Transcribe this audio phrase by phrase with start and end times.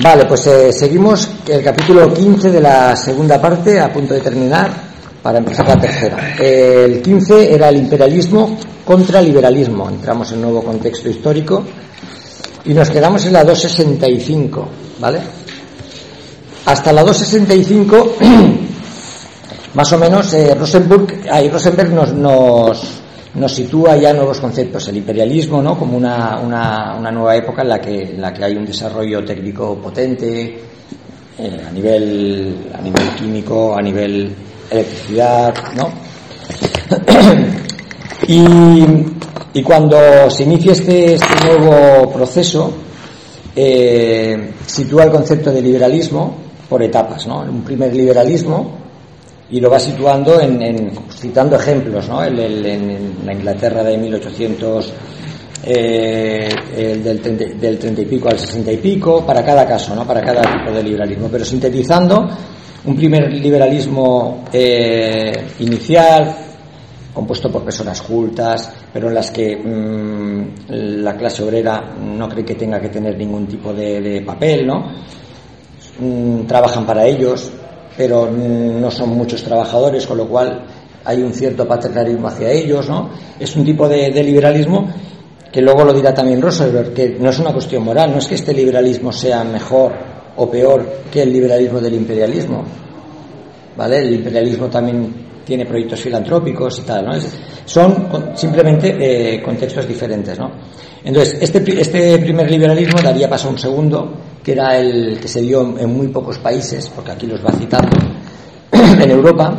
[0.00, 4.70] Vale, pues eh, seguimos el capítulo 15 de la segunda parte, a punto de terminar,
[5.20, 6.36] para empezar la tercera.
[6.38, 9.88] El 15 era el imperialismo contra liberalismo.
[9.88, 11.64] Entramos en nuevo contexto histórico
[12.64, 14.68] y nos quedamos en la 265,
[15.00, 15.18] ¿vale?
[16.66, 18.16] Hasta la 265,
[19.74, 23.00] más o menos, eh, Rosenberg, ahí Rosenberg nos, nos
[23.34, 25.78] nos sitúa ya nuevos conceptos, el imperialismo, ¿no?
[25.78, 29.24] Como una, una, una nueva época en la, que, en la que hay un desarrollo
[29.24, 30.58] técnico potente
[31.38, 34.34] eh, a, nivel, a nivel químico, a nivel
[34.70, 35.90] electricidad, ¿no?
[38.26, 38.44] y,
[39.52, 42.72] y, cuando se inicia este, este nuevo proceso,
[43.54, 46.34] eh, sitúa el concepto de liberalismo
[46.68, 47.40] por etapas, ¿no?
[47.40, 48.87] Un primer liberalismo
[49.50, 52.22] y lo va situando en, citando ejemplos, ¿no?
[52.22, 54.92] El, en la Inglaterra de 1800,
[55.64, 60.06] eh, el del, del 30 y pico al 60 y pico, para cada caso, ¿no?
[60.06, 62.28] Para cada tipo de liberalismo, pero sintetizando
[62.84, 66.36] un primer liberalismo eh, inicial
[67.18, 70.70] compuesto por personas cultas, pero en las que mm,
[71.02, 74.84] la clase obrera no cree que tenga que tener ningún tipo de, papel, ¿no?
[75.98, 77.50] Mm, trabajan para ellos,
[77.98, 80.64] pero no son muchos trabajadores, con lo cual
[81.04, 83.10] hay un cierto paternalismo hacia ellos, ¿no?
[83.40, 84.88] Es un tipo de, liberalismo
[85.50, 88.36] que luego lo dirá también Roosevelt, que no es una cuestión moral, no es que
[88.36, 89.92] este liberalismo sea mejor
[90.36, 92.62] o peor que el liberalismo del imperialismo,
[93.76, 93.98] ¿vale?
[93.98, 97.12] El imperialismo también tiene proyectos filantrópicos y tal, ¿no?
[97.64, 100.52] son simplemente eh, contextos diferentes, ¿no?
[101.08, 104.12] Entonces, este, este primer liberalismo daría paso a un segundo,
[104.44, 107.96] que era el que se dio en muy pocos países, porque aquí los va citando,
[108.72, 109.54] en Europa,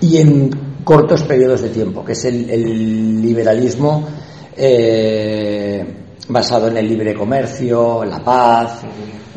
[0.00, 0.50] y en
[0.82, 4.08] cortos periodos de tiempo, que es el, liberalismo
[4.56, 5.84] eh,
[6.28, 8.84] basado en el libre comercio, la paz,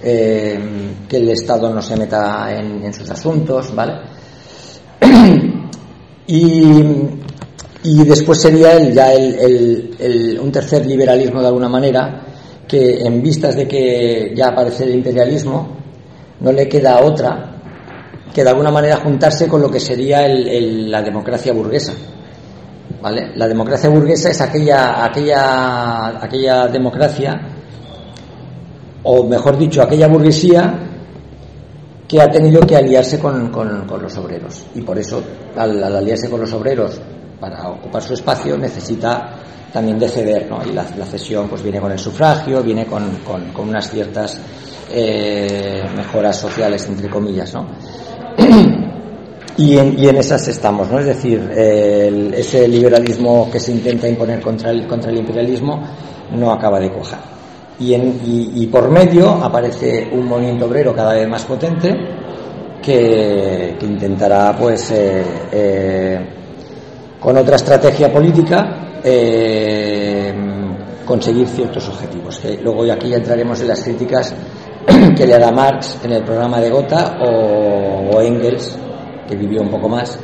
[0.01, 0.57] eh,
[1.09, 3.95] que el Estado no se meta en, sus asuntos, ¿vale?
[6.27, 6.61] y,
[7.83, 12.23] y después sería el, ya el, un tercer liberalismo de alguna manera,
[12.67, 15.77] que en vistas de que ya aparece el imperialismo,
[16.39, 17.53] no le queda otra
[18.33, 21.93] que de alguna manera juntarse con lo que sería la democracia burguesa.
[23.01, 23.31] ¿Vale?
[23.35, 27.39] La democracia burguesa es aquella, aquella, aquella democracia,
[29.03, 30.87] o mejor dicho, aquella burguesía
[32.07, 34.65] que ha tenido que aliarse con, los obreros.
[34.75, 35.21] Y por eso,
[35.55, 36.99] al, aliarse con los obreros
[37.39, 39.35] para ocupar su espacio, necesita
[39.71, 40.59] también de ceder, ¿no?
[40.65, 44.39] Y la, cesión pues viene con el sufragio, viene con, con, unas ciertas
[44.91, 47.67] eh, mejoras sociales, entre comillas, ¿no?
[49.57, 50.99] y, en, y en esas estamos, ¿no?
[50.99, 55.83] Es decir, ese liberalismo que se intenta imponer contra el, contra el imperialismo
[56.31, 57.37] no acaba de cojar.
[57.79, 61.95] Y, en, y, por medio aparece un movimiento obrero cada vez más potente
[62.81, 66.19] que, que intentará, pues, eh, eh,
[67.19, 70.33] con otra estrategia política, eh,
[71.05, 72.37] conseguir ciertos objetivos.
[72.39, 74.33] Que luego aquí ya entraremos en las críticas
[75.15, 78.77] que le hará Marx en el programa de Gotha o, Engels,
[79.27, 80.17] que vivió un poco más.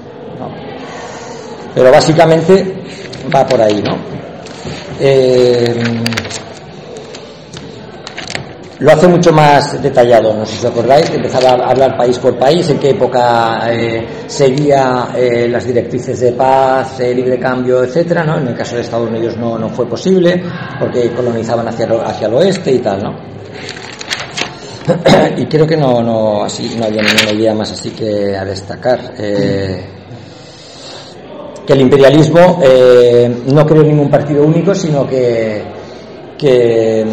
[1.73, 2.83] Pero básicamente
[3.33, 3.97] va por ahí, ¿no?
[4.99, 5.81] Eh,
[8.83, 12.37] lo hace mucho más detallado, no sé si os acordáis, empezaba a hablar país por
[12.37, 18.25] país, en qué época eh, seguía eh, las directrices de paz, eh, libre cambio, etcétera,
[18.25, 18.39] ¿no?
[18.39, 20.43] En el caso de Estados Unidos no, no fue posible,
[20.77, 23.15] porque colonizaban hacia, hacia el oeste y tal, ¿no?
[25.37, 29.13] y creo que no, no, así, no había ninguna idea más así que a destacar.
[31.65, 32.59] que el imperialismo
[33.45, 35.63] no creó ningún partido único, sino que,
[36.37, 37.05] que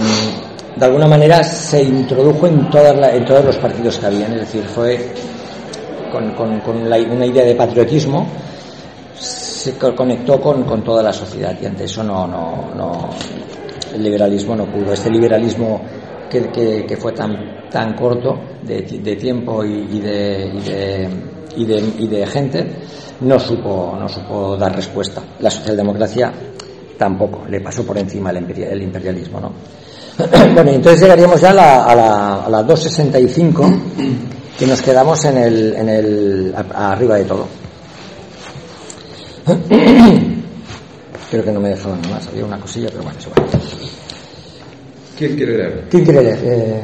[0.80, 4.64] de alguna manera se introdujo en, todas en todos los partidos que habían, es decir,
[4.64, 5.12] fue
[6.10, 6.32] con,
[6.74, 8.26] una idea de patriotismo,
[9.14, 13.10] se conectó con, toda la sociedad y ante eso no,
[13.94, 14.94] el liberalismo no pudo.
[14.94, 15.82] Este liberalismo
[16.30, 18.82] que, fue tan, tan corto de,
[19.16, 21.08] tiempo y, de, de,
[21.56, 22.66] y, de, y de gente
[23.20, 25.20] no supo, no supo dar respuesta.
[25.40, 26.32] La socialdemocracia
[26.96, 29.52] tampoco, le pasó por encima el imperialismo, ¿no?
[30.55, 33.72] bueno, entonces llegaríamos ya a la, a la, a la 265,
[34.58, 37.46] que nos quedamos en el, en el arriba de todo.
[41.31, 43.37] Creo que no me dejaban más, había una cosilla, pero bueno, eso va.
[45.17, 45.84] ¿Quién quiere leer?
[45.90, 46.38] ¿Quién quiere leer?
[46.43, 46.82] Eh...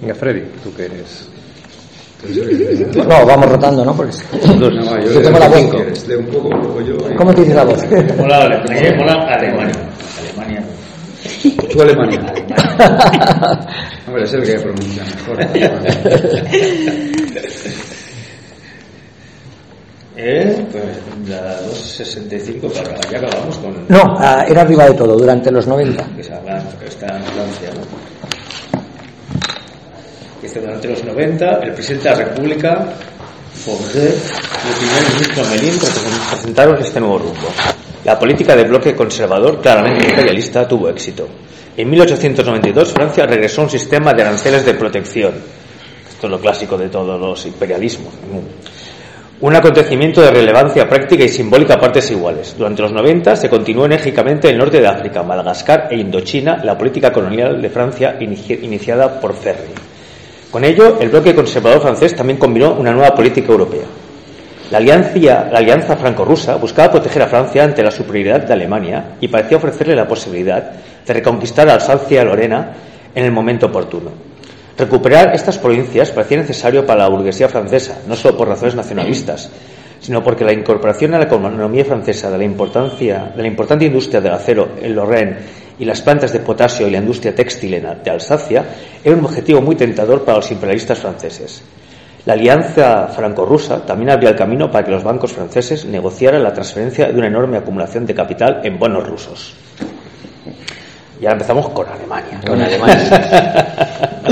[0.00, 1.28] Venga, Freddy, tú que eres.
[2.96, 3.94] No, vamos rotando, ¿no?
[3.94, 4.16] Porque
[4.58, 5.60] no, no, yo, yo tengo la voz.
[5.60, 6.96] Un poco, un poco yo.
[7.16, 7.82] ¿Cómo tienes la voz?
[8.18, 8.90] Hola, Alemania.
[9.34, 9.74] Alemania.
[11.74, 12.20] ¿Tu Alemania?
[14.06, 15.40] Hombre, es el que pronuncia mejor.
[20.16, 20.66] ¿Eh?
[20.70, 20.84] Pues
[21.28, 23.74] la 265, para ya acabamos con.
[23.88, 26.10] No, ah, era arriba de todo, durante los 90.
[26.14, 27.80] Que está en Francia, ¿no?
[30.40, 32.86] Dice, durante los 90, el presidente de la República,
[33.52, 35.76] Forger y el primer ministro Melín
[36.30, 37.48] presentaron este nuevo rumbo.
[38.04, 41.26] La política de bloque conservador, claramente imperialista, tuvo éxito.
[41.76, 45.32] En 1892, Francia regresó a un sistema de aranceles de protección.
[46.08, 48.14] Esto es lo clásico de todos los imperialismos.
[49.40, 52.54] Un acontecimiento de relevancia práctica y simbólica a partes iguales.
[52.56, 56.78] Durante los 90 se continuó enérgicamente en el norte de África, Madagascar e Indochina la
[56.78, 59.72] política colonial de Francia iniciada por Ferry.
[60.52, 63.82] Con ello, el bloque conservador francés también combinó una nueva política europea.
[64.70, 69.94] La alianza, franco-rusa buscaba proteger a Francia ante la superioridad de Alemania y parecía ofrecerle
[69.94, 70.72] la posibilidad
[71.06, 72.72] de reconquistar Alsacia y Lorena
[73.14, 74.10] en el momento oportuno.
[74.76, 79.50] Recuperar estas provincias parecía necesario para la burguesía francesa, no solo por razones nacionalistas,
[80.00, 84.20] sino porque la incorporación a la economía francesa de la, importancia, de la importante industria
[84.20, 85.36] del acero en Lorraine
[85.78, 88.64] y las plantas de potasio y la industria textil de Alsacia
[89.04, 91.62] era un objetivo muy tentador para los imperialistas franceses.
[92.26, 97.12] La alianza franco-rusa también abría el camino para que los bancos franceses negociaran la transferencia
[97.12, 99.54] de una enorme acumulación de capital en bonos rusos.
[101.20, 102.40] Y ahora empezamos con Alemania.
[102.46, 103.68] Con Alemania.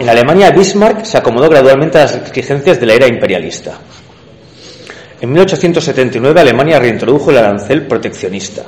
[0.00, 3.78] en Alemania, Bismarck se acomodó gradualmente a las exigencias de la era imperialista.
[5.20, 8.62] En 1879 Alemania reintrodujo el arancel proteccionista.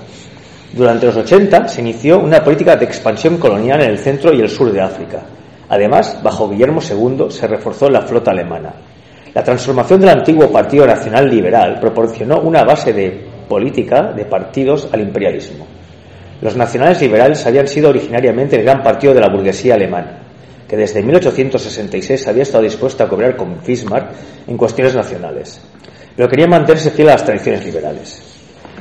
[0.73, 4.49] Durante los 80 se inició una política de expansión colonial en el centro y el
[4.49, 5.23] sur de África.
[5.69, 8.75] Además, bajo Guillermo II se reforzó la flota alemana.
[9.35, 15.01] La transformación del antiguo Partido Nacional Liberal proporcionó una base de política de partidos al
[15.01, 15.67] imperialismo.
[16.41, 20.19] Los nacionales liberales habían sido originariamente el gran partido de la burguesía alemana,
[20.69, 24.11] que desde 1866 había estado dispuesto a cobrar con Bismarck
[24.47, 25.61] en cuestiones nacionales,
[26.15, 28.36] pero quería mantenerse fiel a las tradiciones liberales.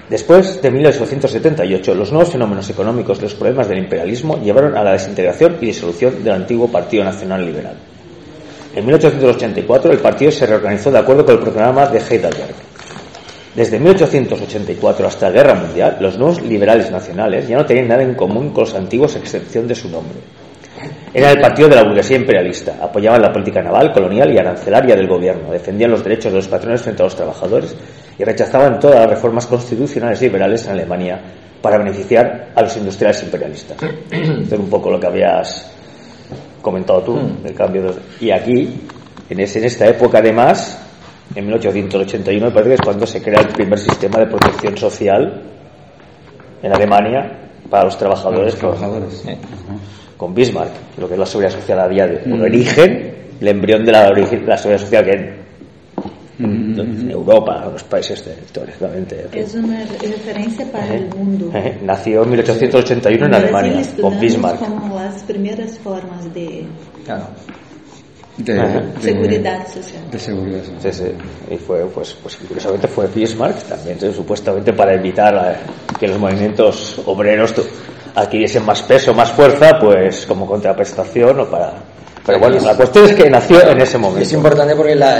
[0.09, 4.91] Después de 1878, los nuevos fenómenos económicos y los problemas del imperialismo llevaron a la
[4.91, 7.75] desintegración y disolución del antiguo Partido Nacional Liberal.
[8.75, 12.53] En 1884 el partido se reorganizó de acuerdo con el programa de Heidelberg.
[13.55, 18.13] Desde 1884 hasta la Guerra Mundial, los nuevos liberales nacionales ya no tenían nada en
[18.13, 20.19] común con los antiguos a excepción de su nombre.
[21.13, 25.07] Era el partido de la burguesía imperialista, apoyaban la política naval, colonial y arancelaria del
[25.07, 27.75] gobierno, defendían los derechos de los patrones frente a los trabajadores
[28.17, 31.19] y rechazaban todas las reformas constitucionales liberales en Alemania
[31.61, 33.77] para beneficiar a los industriales imperialistas.
[33.81, 35.71] Esto es un poco lo que habías
[36.61, 37.45] comentado tú, mm.
[37.45, 37.93] el cambio de...
[38.21, 38.81] Y aquí,
[39.29, 40.79] en, ese, en esta época además,
[41.33, 45.41] en 1881 me parece que es cuando se crea el primer sistema de protección social
[46.61, 47.39] en Alemania
[47.69, 48.55] para los trabajadores,
[50.17, 52.43] Con, Bismarck, lo que es la seguridad social a día de un mm.
[52.43, 55.44] origen, el embrión de la, la seguridad social que
[56.39, 59.27] en Europa, en los países históricamente.
[59.31, 61.51] Es una referencia para el mundo.
[61.83, 64.59] Nació en 1881 en Alemania, con Bismarck.
[64.59, 66.65] como las primeras formas de,
[67.05, 67.27] claro.
[68.37, 70.11] de, seguridad social.
[70.11, 70.93] De seguridad social.
[70.93, 71.53] Sí, sí.
[71.53, 75.59] Y fue, pues, pues curiosamente fue Bismarck también, supuestamente para evitar
[75.99, 77.53] que los movimientos obreros
[78.15, 81.94] adquiriesen más peso, más fuerza, pues como contraprestación o para
[82.25, 84.23] pero bueno, la cuestión es que nació en ese momento.
[84.23, 85.19] Es importante porque la,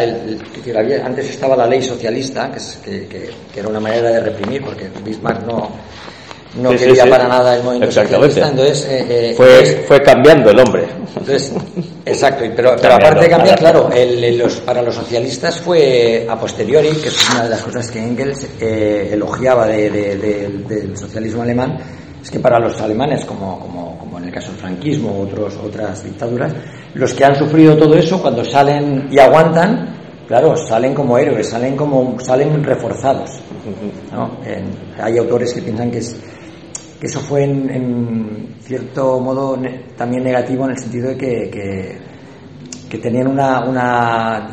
[1.04, 2.52] antes estaba la ley socialista,
[2.84, 5.70] que, que, era una manera de reprimir, porque Bismarck no,
[6.56, 8.48] no quería para nada el movimiento socialista.
[8.48, 10.88] Entonces, eh, eh, fue, fue cambiando el hombre.
[11.16, 11.54] Entonces,
[12.06, 16.90] exacto, pero, pero aparte de cambiar, claro, el, los, para los socialistas fue a posteriori,
[16.90, 19.90] que es una de las cosas que Engels eh, elogiaba de,
[20.68, 21.78] del socialismo alemán,
[22.25, 26.03] es que para los alemanes, como, como, como en el caso del franquismo otros, otras
[26.03, 26.55] dictaduras,
[26.96, 29.96] los que han sufrido todo eso, cuando salen y aguantan,
[30.27, 33.39] claro, salen como héroes, salen como salen reforzados.
[35.00, 36.20] hay autores que piensan que, es,
[37.00, 39.60] que eso fue en, cierto modo
[39.96, 42.00] también negativo en el sentido de que,
[42.89, 44.48] que, tenían una,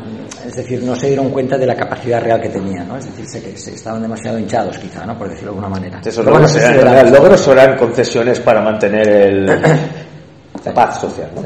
[0.45, 2.97] es decir, no se dieron cuenta de la capacidad real que tenían, ¿no?
[2.97, 5.17] Es decir, se, se estaban demasiado hinchados quizá, ¿no?
[5.17, 6.01] Por decirlo de alguna manera.
[6.03, 9.45] Eso bueno, serán, logros o eran concesiones para mantener el,
[10.65, 11.41] la paz social, ¿no?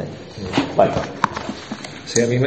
[2.05, 2.37] Sí, a mí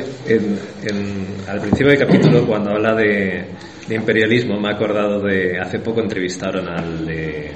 [1.48, 3.44] al principio del capítulo, cuando habla de,
[3.90, 5.58] imperialismo, me ha acordado de.
[5.60, 7.52] Hace poco entrevistaron al de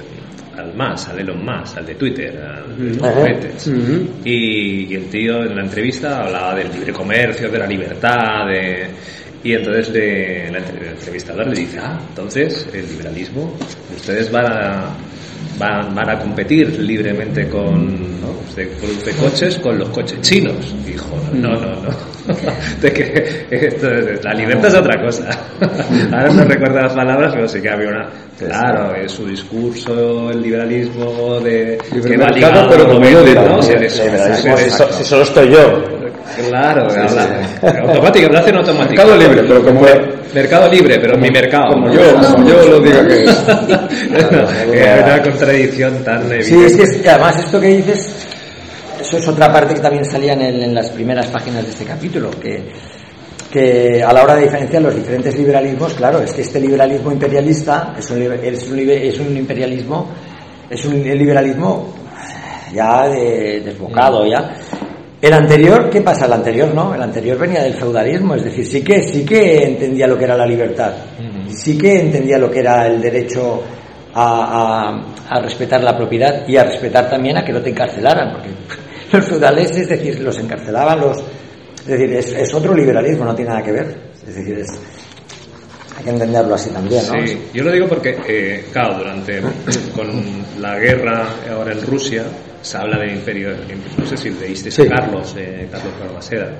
[0.57, 3.67] al más, al Elon Musk, al de Twitter, al de los
[4.23, 8.87] y, el tío en la entrevista hablaba del libre comercio, de la libertad, de,
[9.43, 13.53] y entonces le, el entrevistador le dice, ah, entonces el liberalismo,
[13.95, 14.95] ustedes van a
[15.59, 18.31] van, van a competir libremente con ¿no?
[18.47, 20.73] Usted produce coches con los coches chinos.
[20.85, 22.14] Dijo, no, no, no.
[22.81, 25.29] De que esto es- la libertad es otra cosa.
[26.11, 28.09] Ahora no recuerdo las palabras, pero sí que había una.
[28.37, 31.77] Claro, es su discurso, el liberalismo de.
[31.93, 33.61] Libre mercado, pero los yo digo, ¿no?
[33.61, 35.83] Si solo estoy yo.
[36.49, 38.89] Claro, habla- automático, lo hacen automático.
[39.03, 39.81] Mercado libre, pero como,
[40.33, 41.73] Mercado libre, pero mi mercado.
[41.73, 42.01] como yo,
[42.33, 45.03] como yo lo diga que es.
[45.03, 46.69] una contradicción tan evidente.
[46.69, 48.27] Sí, es que además esto que dices,
[48.99, 51.85] eso es otra parte que también salía en, el- en las primeras páginas de este
[51.85, 52.63] capítulo, que,
[53.51, 57.93] que a la hora de diferenciar los diferentes liberalismos, claro, es que este liberalismo imperialista
[57.97, 60.09] es un, es un, liber- es un imperialismo,
[60.69, 61.93] es un liberalismo
[62.73, 64.55] ya de- desbocado, ya.
[65.21, 66.25] El anterior, ¿qué pasa?
[66.25, 70.05] El anterior no, el anterior venía del feudalismo, es decir, sí que, sí que entendía
[70.07, 70.91] lo que era la libertad,
[71.49, 73.63] sí que entendía lo que era el derecho
[74.15, 78.31] a, a- a respetar la propiedad y a respetar también a que no te encarcelaran,
[78.33, 78.49] porque
[79.17, 81.17] los feudales, es decir, los encarcelaban, los,
[81.79, 83.95] es decir, es, es otro liberalismo, no tiene nada que ver,
[84.27, 84.69] es decir, es,
[85.97, 87.27] hay que entenderlo así también, ¿no?
[87.27, 89.41] Sí, yo lo digo porque, eh, claro, durante
[89.95, 90.07] con
[90.59, 92.23] la guerra ahora en Rusia
[92.61, 93.49] se habla del imperio,
[93.97, 94.87] no sé si leíste Sí.
[94.87, 96.51] Carlos, eh, Carlos Balmaceda,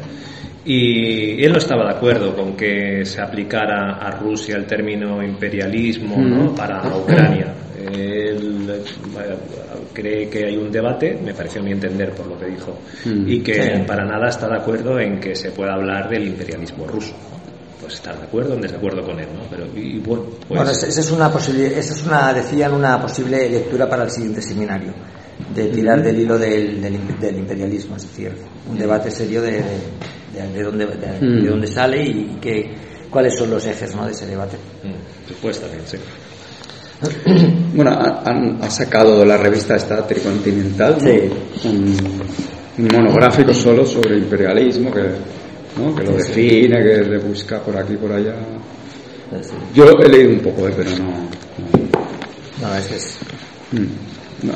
[0.65, 6.17] y él no estaba de acuerdo con que se aplicara a Rusia el término imperialismo
[6.17, 6.55] ¿no?
[6.55, 7.53] para Ucrania.
[7.88, 8.84] Él
[9.93, 13.29] cree que hay un debate, me pareció a mí entender por lo que dijo, Mm.
[13.29, 17.13] y que para nada está de acuerdo en que se pueda hablar del imperialismo ruso.
[17.79, 19.43] Pues estar de acuerdo o en desacuerdo con él, ¿no?
[19.50, 20.48] Pero, y, bueno, pues...
[20.50, 24.10] Bueno, esa esa es una posible, esa es una, decían, una posible lectura para el
[24.10, 24.91] siguiente seminario,
[25.54, 28.32] de tirar del hilo del, del, del imperialismo, es decir,
[28.70, 29.62] un debate serio de, de,
[30.34, 32.74] de- de dónde, de, de dónde sale y qué,
[33.10, 34.06] cuáles son los ejes ¿no?
[34.06, 34.58] de ese debate.
[34.84, 35.98] Mm, Supuestamente, sí.
[37.75, 40.98] Bueno, ha- han, ha sacado de la revista esta Tricontinental.
[41.01, 41.68] Sí.
[41.68, 41.94] un,
[42.77, 45.01] un monográfico solo sobre imperialismo que,
[45.77, 45.94] ¿no?
[45.96, 48.36] que lo define, que le busca por aquí por allá.
[49.74, 51.06] Yo he leído un poco, eh, pero no.
[52.60, 52.68] no.
[52.70, 53.18] no, es que es-
[53.72, 54.54] Mm, no.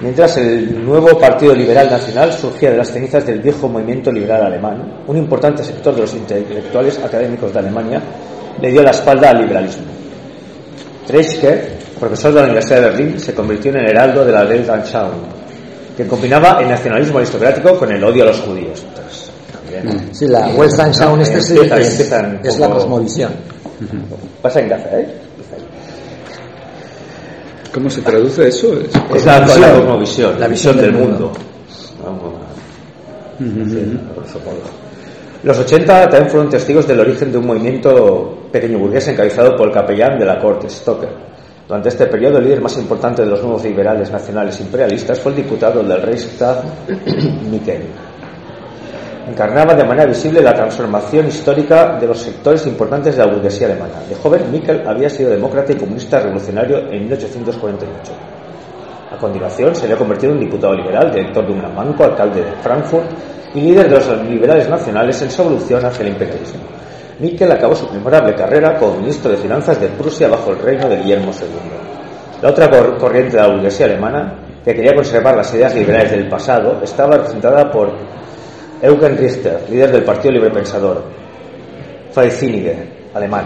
[0.00, 5.02] Mientras el nuevo Partido Liberal Nacional surgía de las cenizas del viejo movimiento liberal alemán,
[5.06, 8.02] un importante sector de los intelectuales académicos de Alemania
[8.60, 9.84] le dio la espalda al liberalismo.
[11.06, 15.12] Treitschke, profesor de la Universidad de Berlín, se convirtió en el heraldo de la Weltanschauung,
[15.96, 18.84] que combinaba el nacionalismo aristocrático con el odio a los judíos.
[18.88, 21.98] Entonces, también Sí, la Weltanschauung este es, es-
[22.44, 23.30] es la cosmovisión.
[24.42, 25.08] pasa en Gaza, ¿eh?
[27.72, 28.72] ¿Cómo se traduce eso?
[28.74, 30.38] Es- Es la, la Cosmovisión.
[30.38, 31.32] la visión del mundo.
[32.04, 32.34] Vamos.
[33.38, 33.98] Sí,
[34.32, 34.58] supongo.
[35.42, 39.74] Los 80 también fueron testigos del origen de un movimiento pequeño burgués encabezado por el
[39.74, 41.08] capellán de la corte, Stoker.
[41.66, 45.36] Durante este periodo, el líder más importante de los nuevos liberales nacionales imperialistas fue el
[45.38, 46.62] diputado del Reichstag,
[47.50, 47.82] Mikkel.
[49.28, 54.00] Encarnaba de manera visible la transformación histórica de los sectores importantes de la burguesía alemana.
[54.08, 58.12] De joven, Mikkel había sido demócrata y comunista revolucionario en 1848.
[59.12, 62.52] A continuación, se había convertido en diputado liberal, director de un gran banco, alcalde de
[62.62, 63.04] Frankfurt
[63.54, 66.60] y líder de los liberales nacionales en su evolución hacia el imperialismo.
[67.20, 70.96] Mikkel acabó su memorable carrera como ministro de Finanzas de Prusia bajo el reino de
[70.96, 71.46] Guillermo II.
[72.42, 76.28] La otra cor- corriente de la burguesía alemana, que quería conservar las ideas liberales del
[76.28, 77.92] pasado, estaba representada por
[78.82, 81.04] Eugen Richter, líder del Partido Libre Pensador,
[82.10, 83.44] Freisinnige, alemán.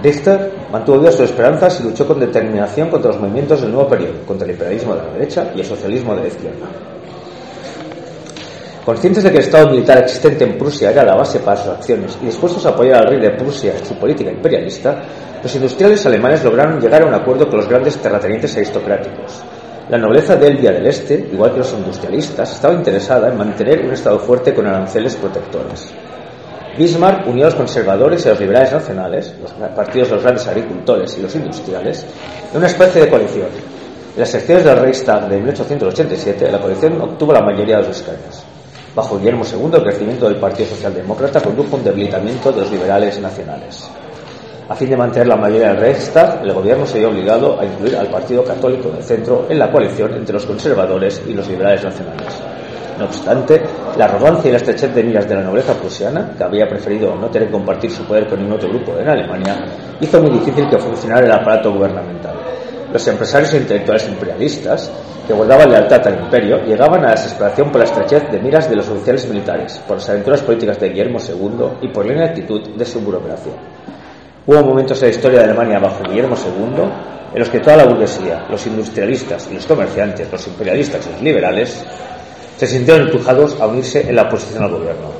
[0.00, 4.24] Richter mantuvo vivas sus esperanzas y luchó con determinación contra los movimientos del nuevo periodo,
[4.24, 6.66] contra el imperialismo de la derecha y el socialismo de la izquierda.
[8.84, 12.16] Conscientes de que el Estado militar existente en Prusia era la base para sus acciones
[12.22, 15.02] y dispuestos a apoyar al rey de Prusia en su política imperialista,
[15.42, 19.42] los industriales alemanes lograron llegar a un acuerdo con los grandes terratenientes aristocráticos.
[19.88, 23.92] La nobleza de Elvia del Este, igual que los industrialistas, estaba interesada en mantener un
[23.92, 25.94] Estado fuerte con aranceles protectores.
[26.76, 30.46] Bismarck unió a los conservadores y a los liberales nacionales, los partidos de los grandes
[30.48, 32.04] agricultores y los industriales,
[32.50, 33.46] en una especie de coalición.
[34.14, 38.42] En las elecciones del Reichstag de 1887, la coalición obtuvo la mayoría de los escaños.
[38.92, 43.20] Bajo Guillermo II, el crecimiento del Partido Socialdemócrata condujo a un debilitamiento de los liberales
[43.20, 43.88] nacionales.
[44.68, 47.94] A fin de mantener la mayoría del Reichstag, el gobierno se vio obligado a incluir
[47.96, 52.42] al Partido Católico del Centro en la coalición entre los conservadores y los liberales nacionales.
[52.98, 53.62] No obstante,
[53.96, 57.28] la arrogancia y la estrechez de miras de la nobleza prusiana, que había preferido no
[57.28, 59.66] tener que compartir su poder con ningún otro grupo en Alemania,
[60.00, 62.34] hizo muy difícil que funcionara el aparato gubernamental.
[62.92, 64.90] Los empresarios e intelectuales imperialistas,
[65.28, 68.74] que guardaban lealtad al imperio, llegaban a la desesperación por la estrechez de miras de
[68.74, 72.84] los oficiales militares, por las aventuras políticas de Guillermo II y por la inactitud de
[72.84, 73.52] su burocracia.
[74.46, 76.84] Hubo momentos en la historia de Alemania bajo Guillermo II
[77.32, 81.22] en los que toda la burguesía, los industrialistas y los comerciantes, los imperialistas y los
[81.22, 81.84] liberales
[82.56, 85.10] se sintieron empujados a unirse en la oposición al gobierno.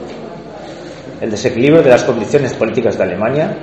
[1.20, 3.56] El desequilibrio de las condiciones políticas de Alemania,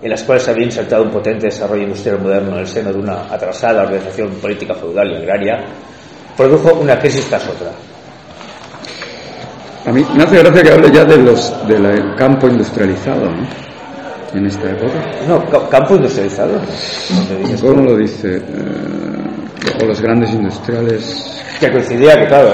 [0.00, 2.98] en las cuales se había insertado un potente desarrollo industrial moderno en el seno de
[3.00, 5.64] una atrasada organización política feudal y agraria,
[6.36, 7.72] produjo una crisis tras otra.
[9.86, 13.69] A mí me hace gracia que hable ya del campo industrializado, ¿no?
[14.34, 14.92] En esta época.
[15.28, 16.52] No, ca- campo industrializado.
[17.60, 18.36] ¿Cómo lo dice?
[18.36, 21.42] Eh, o los grandes industriales.
[21.58, 22.52] Que coincidía que, claro,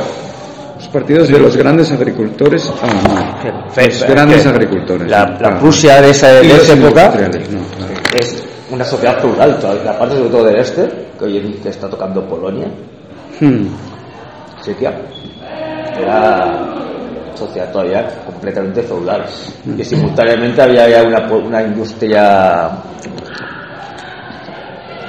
[0.76, 2.70] Los partidos de los grandes agricultores.
[2.82, 3.70] Ah, que- no.
[3.70, 5.10] fe- Los grandes que agricultores.
[5.10, 5.58] La, la Claro.
[5.60, 7.92] Prusia de esa, de esa época industriales, no, claro.
[8.18, 11.70] es una sociedad plural, toda la parte sobre todo del este, que hoy en día
[11.70, 12.66] está tocando Polonia,
[13.40, 13.66] Hmm.
[14.62, 14.92] Chequia,
[16.00, 16.85] era
[17.36, 19.24] sociedad todavía completamente feudal.
[19.76, 22.68] Y simultáneamente había ya una, una industria,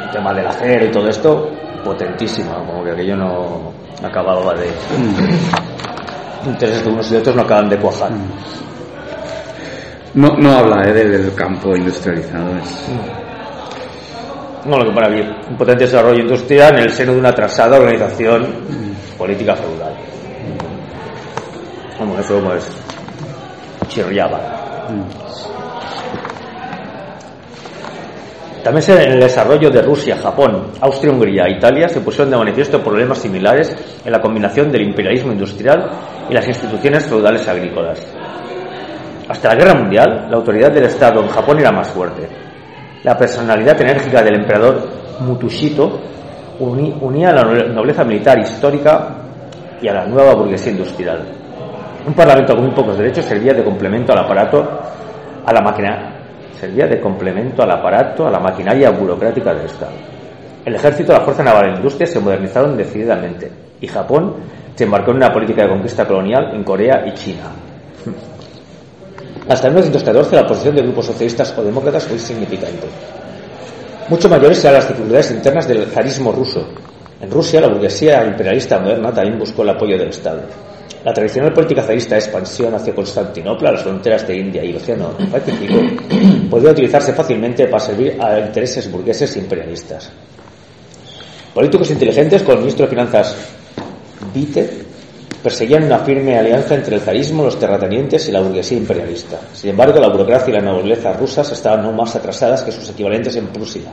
[0.06, 1.50] el tema del acero y todo esto,
[1.84, 3.72] potentísima, como que aquello no
[4.04, 4.70] acababa de...
[6.46, 8.12] Intereses de unos y de otros no acaban de cuajar.
[10.14, 12.58] No, no habla eh, de- del campo industrializado.
[12.58, 12.88] es-
[14.66, 17.78] No, lo que pone aquí, un potente desarrollo industrial en el seno de una atrasada
[17.78, 18.48] organización
[19.18, 19.96] política feudal.
[22.00, 22.68] Vamos, eso como es
[23.88, 24.40] chirriaba.
[28.64, 32.84] También en el desarrollo de Rusia, Japón, Austria, Hungría e Italia se pusieron de manifiesto
[32.84, 33.74] problemas similares
[34.04, 35.90] en la combinación del imperialismo industrial
[36.30, 38.06] y las instituciones feudales agrícolas.
[39.30, 42.28] Hasta la Guerra Mundial, la autoridad del Estado en Japón era más fuerte.
[43.04, 44.86] La personalidad enérgica del emperador
[45.22, 46.00] Mutushito
[46.60, 49.16] unía a la no- nobleza militar histórica
[49.82, 51.24] y a la nueva burguesía industrial.
[52.08, 54.66] Un parlamento con muy pocos derechos servía de complemento al aparato,
[55.46, 56.16] a la máquina,
[56.58, 59.92] servía de complemento al aparato, a la maquinaria burocrática del Estado.
[60.64, 64.36] El ejército, la fuerza naval la industria se modernizaron decididamente y Japón
[64.74, 67.52] se embarcó en una política de conquista colonial en Corea y China.
[69.50, 72.88] Hasta 1914 la posición de grupos socialistas o demócratas fue insignificante.
[74.08, 76.70] Mucho mayores eran las dificultades internas del zarismo ruso.
[77.20, 80.44] En Rusia, la burguesía imperialista moderna también buscó el apoyo del Estado.
[81.04, 85.12] La tradicional política zarista de expansión hacia Constantinopla, las fronteras de India y el Océano
[85.32, 85.80] Pacífico,
[86.50, 90.12] podía utilizarse fácilmente para servir a intereses burgueses imperialistas.
[91.54, 93.36] Políticos inteligentes, con el ministro de Finanzas
[94.36, 94.86] Witte,
[95.42, 99.40] perseguían una firme alianza entre el zarismo, los terratenientes y la burguesía imperialista.
[99.54, 103.36] Sin embargo, la burocracia y la nobleza rusas estaban aún más atrasadas que sus equivalentes
[103.36, 103.90] en Prusia.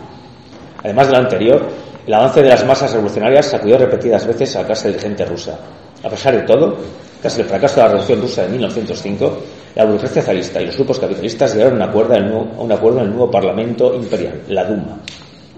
[0.83, 1.69] Además de lo anterior,
[2.07, 5.59] el avance de las masas revolucionarias sacudió repetidas veces a la clase dirigente rusa.
[6.05, 6.77] A pesar de todo,
[7.21, 9.39] tras el fracaso de la Revolución Rusa de 1905,
[9.75, 13.95] la burocracia zarista y los grupos capitalistas llegaron a un acuerdo en el nuevo, Parlamento
[13.95, 14.99] Imperial, la Duma,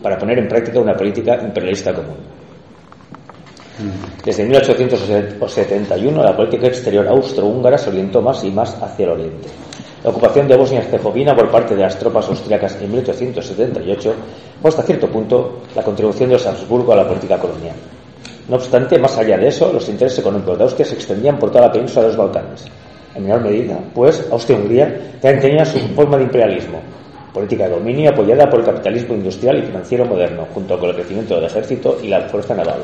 [0.01, 2.17] para poner en práctica una política imperialista común.
[4.25, 9.49] Desde 1871 la política exterior austrohúngara se orientó más y más hacia el oriente.
[10.05, 14.15] La ocupación de Bosnia-Herzegovina por parte de las tropas austriacas en 1878
[14.63, 17.75] fue hasta cierto punto la contribución de los a la política colonial.
[18.49, 21.67] No obstante, más allá de eso, los intereses económicos de Austria se extendían por toda
[21.67, 22.65] la península de los Balcanes.
[23.15, 26.81] En menor medida, pues, Austria-Hungría también tenía su forma de imperialismo,
[27.33, 31.35] política de dominio apoyada por el capitalismo industrial y financiero moderno, junto con el crecimiento
[31.35, 32.83] del ejército y la fuerza naval,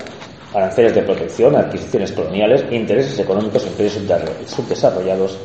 [0.53, 4.03] aranceles de protección, adquisiciones coloniales e intereses económicos en países
[4.47, 5.39] subdesarrollados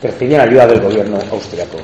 [0.00, 1.78] que recibían ayuda del gobierno austriaco.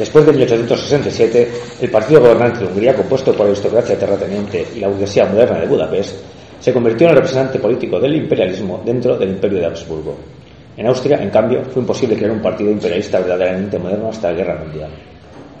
[0.00, 1.50] Después de 1867,
[1.82, 5.66] el partido gobernante de Hungría, compuesto por la aristocracia terrateniente y la burguesía moderna de
[5.66, 6.16] Budapest,
[6.58, 10.16] se convirtió en el representante político del imperialismo dentro del imperio de Habsburgo.
[10.74, 14.64] En Austria, en cambio, fue imposible crear un partido imperialista verdaderamente moderno hasta la Guerra
[14.64, 14.90] Mundial.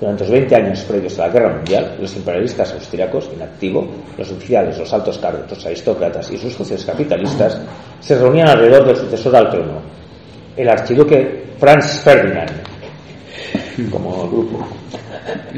[0.00, 4.78] Durante los 20 años previos a la Guerra Mundial, los imperialistas austriacos, en los oficiales,
[4.78, 7.60] los altos cargos, los aristócratas y sus socios capitalistas,
[8.00, 9.82] se reunían alrededor del sucesor al trono,
[10.56, 12.69] el archiduque Franz Ferdinand,
[13.88, 14.66] como grupo.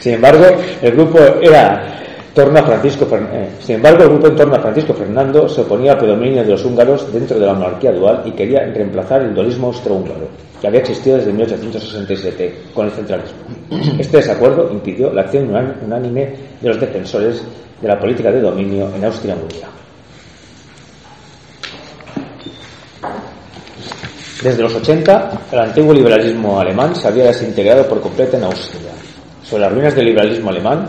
[0.00, 0.44] Sin embargo,
[0.82, 1.96] el grupo era
[2.34, 5.60] torno a Francisco Fer- eh, sin embargo, el grupo en torno a Francisco Fernando se
[5.62, 9.34] oponía al predominio de los húngaros dentro de la monarquía dual y quería reemplazar el
[9.34, 10.28] dualismo austrohúngaro,
[10.60, 13.38] que había existido desde 1867 con el centralismo.
[13.98, 15.50] Este desacuerdo impidió la acción
[15.84, 17.42] unánime de los defensores
[17.82, 19.66] de la política de dominio en Austria-Hungría.
[24.42, 28.90] Desde los 80, el antiguo liberalismo alemán se había desintegrado por completo en Austria.
[29.44, 30.86] Sobre las ruinas del liberalismo alemán,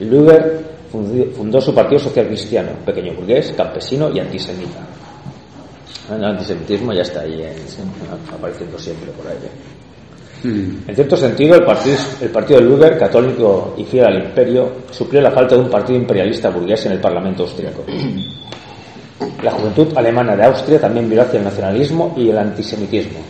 [0.00, 0.60] Luger
[0.92, 4.80] fundió- fundó su Partido Social Cristiano, pequeño burgués, campesino y antisemita.
[6.14, 9.36] El antisemitismo ya está ahí en- apareciendo siempre por ahí.
[9.44, 10.48] ¿eh?
[10.48, 10.88] Mm.
[10.88, 15.20] En cierto sentido, el partido, el partido de Luder, católico y fiel al imperio, suplió
[15.20, 17.84] la falta de un partido imperialista burgués en el Parlamento austriaco.
[19.42, 23.20] La juventud alemana de Austria también viró hacia el nacionalismo y el antisemitismo.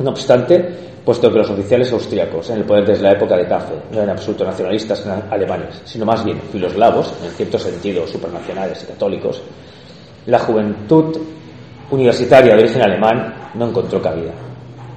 [0.00, 0.58] No obstante,
[1.04, 4.10] puesto que los oficiales austriacos en el poder desde la época de Kaffee no eran
[4.10, 9.42] absolutos nacionalistas na- alemanes, sino más bien filoslavos, en cierto sentido supranacionales y católicos,
[10.26, 11.16] la juventud
[11.90, 14.32] universitaria de origen alemán no encontró cabida.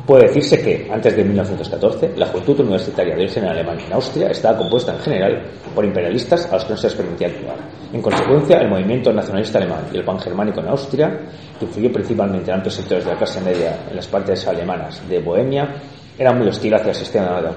[0.08, 4.58] Puede decirse que, antes de 1914, la juventud universitaria de origen alemán en Austria estaba
[4.58, 5.44] compuesta en general
[5.76, 7.58] por imperialistas a los que no se les permitía actuar.
[7.92, 11.20] En consecuencia, el movimiento nacionalista alemán y el pangermánico en Austria,
[11.60, 15.20] que influyó principalmente en amplios sectores de la clase media en las partes alemanas de
[15.20, 15.76] Bohemia,
[16.18, 17.50] era muy hostil hacia el sistema de.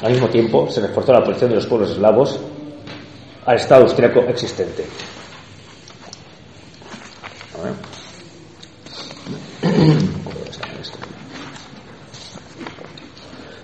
[0.00, 2.40] Al mismo tiempo, se reforzó la oposición de los pueblos eslavos
[3.44, 4.84] al Estado austriaco existente.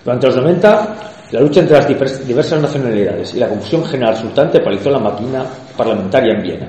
[0.03, 0.95] Durante los 90,
[1.31, 5.45] la lucha entre las divers- diversas nacionalidades y la confusión general resultante paralizó la máquina
[5.77, 6.67] parlamentaria en Viena,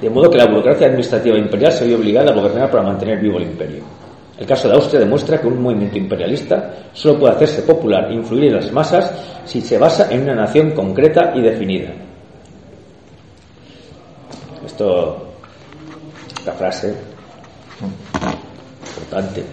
[0.00, 3.38] de modo que la burocracia administrativa imperial se vio obligada a gobernar para mantener vivo
[3.38, 3.82] el imperio.
[4.38, 8.44] El caso de Austria demuestra que un movimiento imperialista solo puede hacerse popular e influir
[8.46, 9.10] en las masas
[9.46, 11.88] si se basa en una nación concreta y definida.
[14.66, 15.28] Esto,
[16.36, 16.94] esta frase,
[18.98, 19.44] importante.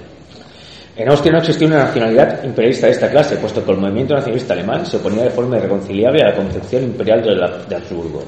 [0.95, 4.53] En Austria no existía una nacionalidad imperialista de esta clase, puesto que el movimiento nacionalista
[4.53, 8.23] alemán se oponía de forma irreconciliable a la concepción imperial de, la- de Habsburgo.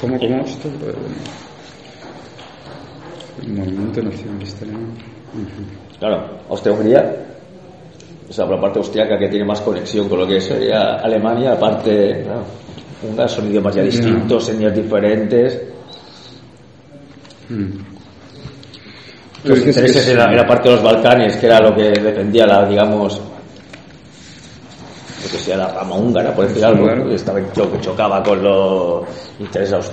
[0.00, 0.68] ¿Cómo, cómo esto?
[0.68, 0.94] Eh,
[3.42, 4.86] El movimiento nacionalista alemán.
[5.98, 7.14] Claro, Austria-Hungría
[8.28, 13.28] es la parte austriaca que tiene más conexión con lo que sería Alemania, aparte, claro,
[13.28, 15.60] son idiomas ya distintos, señas diferentes.
[17.50, 17.91] Mm.
[19.44, 21.74] Los que intereses es- en la, en la parte de los Balcanes, que era lo
[21.74, 26.86] que defendía la, digamos, lo que sea la rama húngara, por decir algo.
[26.86, 27.10] ¿no?
[27.12, 29.04] estaba en choque, chocaba con los
[29.40, 29.90] intereses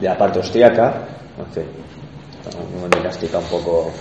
[0.00, 0.94] de la parte austriaca,
[1.38, 1.64] no sé,
[2.84, 3.92] una dinástica un poco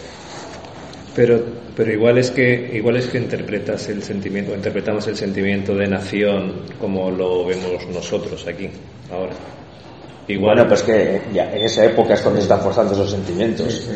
[1.15, 1.39] Pero,
[1.75, 6.61] pero igual es que igual es que interpretas el sentimiento, interpretamos el sentimiento de nación
[6.79, 8.69] como lo vemos nosotros aquí
[9.11, 9.33] ahora.
[10.33, 13.87] Igual, Bueno, pues que ya en esa época es cuando se están forzando esos sentimientos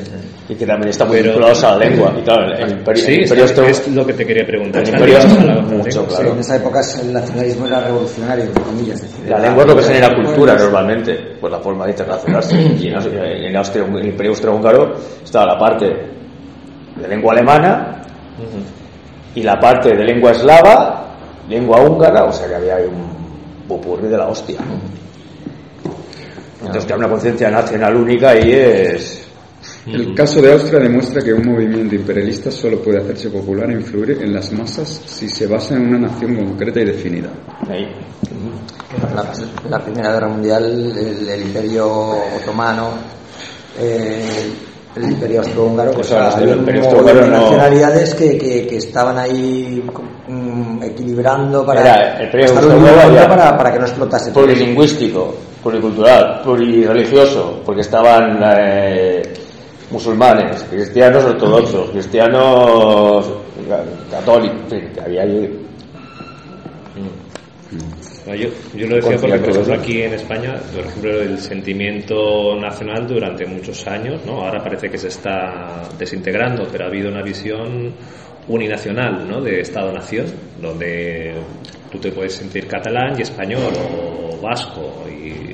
[0.49, 2.13] y que también está muy vinculados a la lengua.
[2.17, 4.81] Y claro, el imperio, sí, el imperio está- es lo que te quería preguntar.
[4.83, 6.31] el imperio la mucho, claro.
[6.33, 8.95] En esa época el nacionalismo era revolucionario, entre comillas.
[9.01, 11.91] es decir, la era- lengua es lo que genera cultura normalmente, pues la forma de
[11.91, 12.55] internacionarse.
[12.79, 15.85] Y en, en Austria, en el imperio austrohúngaro, estaba la parte
[16.95, 18.01] de lengua alemana
[19.33, 21.15] y la parte de lengua eslava,
[21.49, 24.57] lengua húngara, o sea que había un popurrí de la hostia.
[26.65, 29.21] Entonces, que hay una conciencia nacional única y es.
[29.87, 34.11] El caso de Austria demuestra que un movimiento imperialista solo puede hacerse popular e influir
[34.21, 37.29] en las masas si se basa en una nación concreta y definida.
[37.69, 37.87] Ahí.
[39.15, 39.31] La,
[39.69, 40.63] la Primera Guerra Mundial,
[40.97, 41.87] el, el Imperio
[42.41, 42.89] Otomano,
[43.79, 44.51] eh,
[44.95, 49.83] el Imperio Austrohúngaro, pues Eso, había no- nacionalidades que, que, que estaban ahí
[50.27, 52.29] mm, equilibrando para, Era el
[53.27, 54.43] para, para que no explotase todo.
[55.65, 59.23] Pluricultural, plurirreligioso, porque estaban eh,
[59.89, 63.25] musulmanes, cristianos ortodoxos, cristianos
[64.11, 65.59] católicos, en fin, que había ahí.
[68.27, 72.55] No, yo, yo lo decía porque, por ejemplo, aquí en España, por ejemplo, el sentimiento
[72.59, 74.45] nacional durante muchos años, ¿no?
[74.45, 77.91] Ahora parece que se está desintegrando, pero ha habido una visión
[78.47, 79.41] uninacional, ¿no?
[79.41, 80.27] De Estado-nación,
[80.61, 81.33] donde
[81.91, 85.44] tú te puedes sentir catalán y español o vasco y,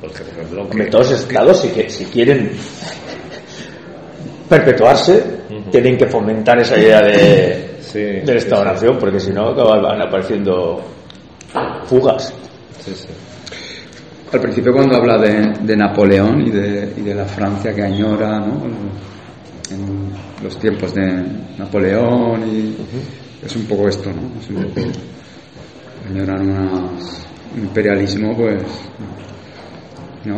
[0.00, 0.62] porque por ejemplo...
[0.62, 2.52] Hombre, que- todos los estados, si, que- si quieren
[4.48, 5.22] perpetuarse,
[5.70, 10.02] tienen que fomentar esa idea de, Sí, del sí, Estado-Nación, porque si no acaban- van
[10.02, 10.82] apareciendo
[11.86, 12.32] fugas.
[12.84, 13.08] Sí, sí.
[14.32, 18.40] Al principio cuando habla de, de Napoleón y de, y de la Francia que añora,
[18.40, 18.62] ¿no?
[19.70, 21.24] En los tiempos de
[21.58, 22.76] Napoleón y
[23.44, 24.38] es un poco esto, ¿no?
[24.40, 24.80] Es un poco
[27.56, 29.37] imperialismo, pues, ¿no?
[30.22, 30.30] Que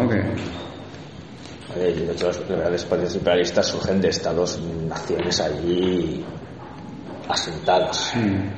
[1.76, 6.24] Eh, y de hecho, los grandes partidos imperialistas surgen de estados, naciones allí
[7.28, 8.12] asentadas.
[8.16, 8.48] mm.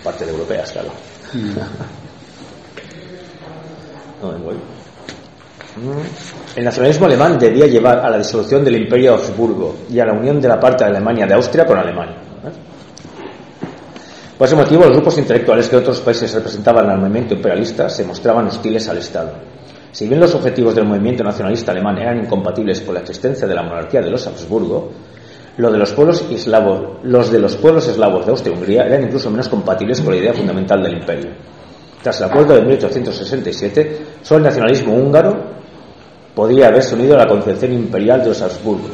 [0.00, 0.90] Aparte de europeas, claro.
[4.20, 4.56] No me voy.
[6.56, 10.12] El nacionalismo alemán debía llevar a la disolución del Imperio de Habsburgo y a la
[10.12, 12.16] unión de la parte de Alemania de Austria con Alemania.
[14.38, 18.46] Por ese motivo, los grupos intelectuales que otros países representaban al movimiento imperialista se mostraban
[18.46, 19.32] hostiles al Estado.
[19.90, 23.64] Si bien los objetivos del movimiento nacionalista alemán eran incompatibles con la existencia de la
[23.64, 24.92] monarquía de los Habsburgo,
[25.56, 29.48] Lo de los pueblos eslavos, los de los pueblos eslavos de Austria-Hungría eran incluso menos
[29.48, 31.32] compatibles con la idea fundamental del imperio.
[32.00, 35.36] Tras el acuerdo de 1867, solo el nacionalismo húngaro
[36.32, 38.86] podría haberse unido a la concepción imperial de los Habsburgo,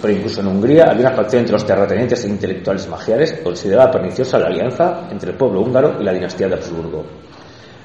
[0.00, 3.90] pero incluso en Hungría había una facción entre los terratenientes e intelectuales magiares que consideraba
[3.90, 7.04] perniciosa la alianza entre el pueblo húngaro y la dinastía de Habsburgo.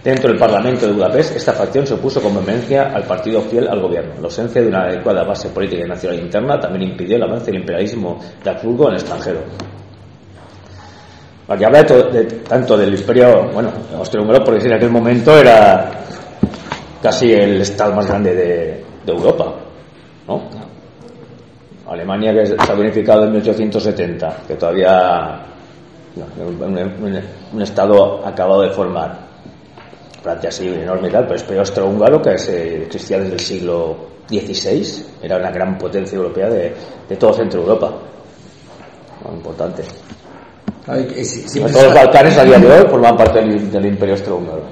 [0.03, 3.81] Dentro del Parlamento de Budapest, esta facción se opuso con vehemencia al partido fiel al
[3.81, 4.13] gobierno.
[4.19, 7.61] La ausencia de una adecuada base política y nacional interna también impidió el avance del
[7.61, 9.39] imperialismo de Habsburgo en el extranjero.
[11.47, 15.91] Aquí habla de, to- de- tanto del imperio, bueno, austro-húngaro, porque en aquel momento era
[17.01, 19.53] casi el estado más grande de, de Europa,
[20.27, 20.41] ¿no?
[21.87, 25.41] Alemania que se ha unificado en 1870, que todavía
[26.15, 26.63] no, un,
[27.03, 27.21] un-
[27.53, 29.25] un estado acabado de formar.
[30.23, 33.95] Francia sí, enorme y tal, pero el imperio austrohúngaro que se existía desde el siglo
[34.27, 36.73] XVI, era una gran potencia europea de,
[37.07, 37.91] de todo Centro Europa.
[39.27, 39.83] Muy importante.
[40.87, 44.15] Ay, si- siempre Todos los Balcanes a día de hoy forman parte del, del imperio
[44.15, 44.63] austrohúngaro.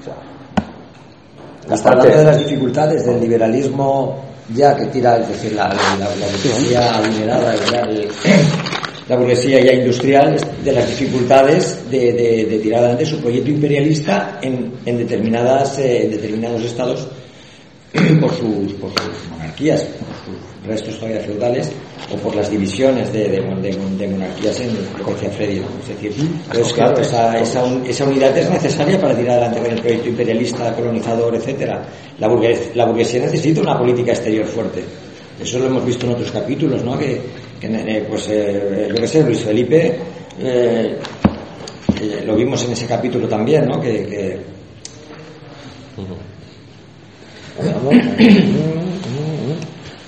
[0.00, 4.22] O sea, Está hablando de las dificultades del liberalismo
[4.54, 7.54] ya que tira, es decir, la, burguesía adinerada,
[9.08, 14.98] la burguesía ya industrial, de las dificultades de, tirar adelante su proyecto imperialista en, en
[14.98, 17.08] determinadas, eh, determinados estados
[18.20, 21.70] por sus, por sus monarquías, por sus restos todavía feudales
[22.12, 24.68] o por las divisiones de, de, de- de monarquías en
[24.98, 25.60] lo que decía Freddy.
[25.60, 25.66] ¿no?
[25.82, 26.12] Es decir,
[26.52, 30.08] pues claro, esa, esa, un- esa unidad es necesaria para tirar adelante con el proyecto
[30.08, 31.82] imperialista, colonizador, etcétera.
[32.18, 34.82] La, burgues- la burguesía necesita una política exterior fuerte.
[35.40, 36.98] Eso lo hemos visto en otros capítulos, ¿no?
[36.98, 37.20] Que,
[37.60, 39.96] que, eh, pues, eh, yo qué sé, Luis Felipe,
[40.40, 40.96] eh,
[42.00, 43.80] eh, lo vimos en ese capítulo también, ¿no?
[43.80, 44.38] Que, que,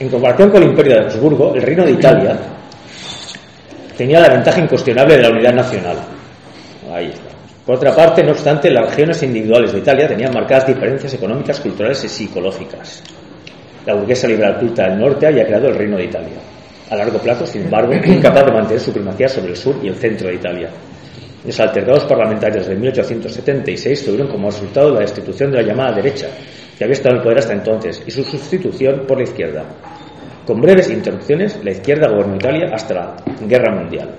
[0.01, 2.35] En comparación con el imperio de Habsburgo, el reino de Italia
[3.95, 5.99] tenía la ventaja incuestionable de la unidad nacional.
[7.67, 12.03] Por otra parte, no obstante, las regiones individuales de Italia tenían marcadas diferencias económicas, culturales
[12.03, 13.03] y psicológicas.
[13.85, 16.39] La burguesa liberal culta del norte había creado el reino de Italia.
[16.89, 19.97] A largo plazo, sin embargo, incapaz de mantener su primacía sobre el sur y el
[19.97, 20.71] centro de Italia.
[21.45, 26.29] Los altercados parlamentarios de 1876 tuvieron como resultado la destitución de la llamada derecha,
[26.81, 29.65] que había estado en el poder hasta entonces, y su sustitución por la izquierda.
[30.47, 33.17] Con breves interrupciones, la izquierda gobernó Italia hasta la
[33.47, 34.17] Guerra Mundial.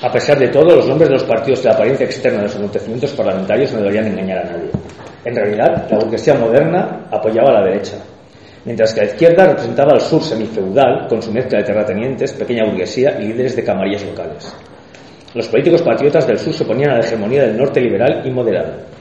[0.00, 2.56] A pesar de todo, los nombres de los partidos de la apariencia externa de los
[2.56, 4.70] acontecimientos parlamentarios no deberían engañar a nadie.
[5.26, 7.98] En realidad, la burguesía moderna apoyaba a la derecha,
[8.64, 13.20] mientras que la izquierda representaba al sur semifeudal, con su mezcla de terratenientes, pequeña burguesía
[13.20, 14.56] y líderes de camarillas locales.
[15.34, 18.93] Los políticos patriotas del sur se oponían a la hegemonía del norte liberal y moderado.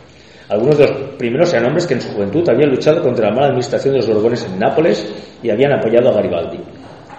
[0.54, 3.48] Algunos de los primeros eran hombres que en su juventud habían luchado contra la mala
[3.48, 5.04] administración de los Borbones en Nápoles
[5.42, 6.60] y habían apoyado a Garibaldi.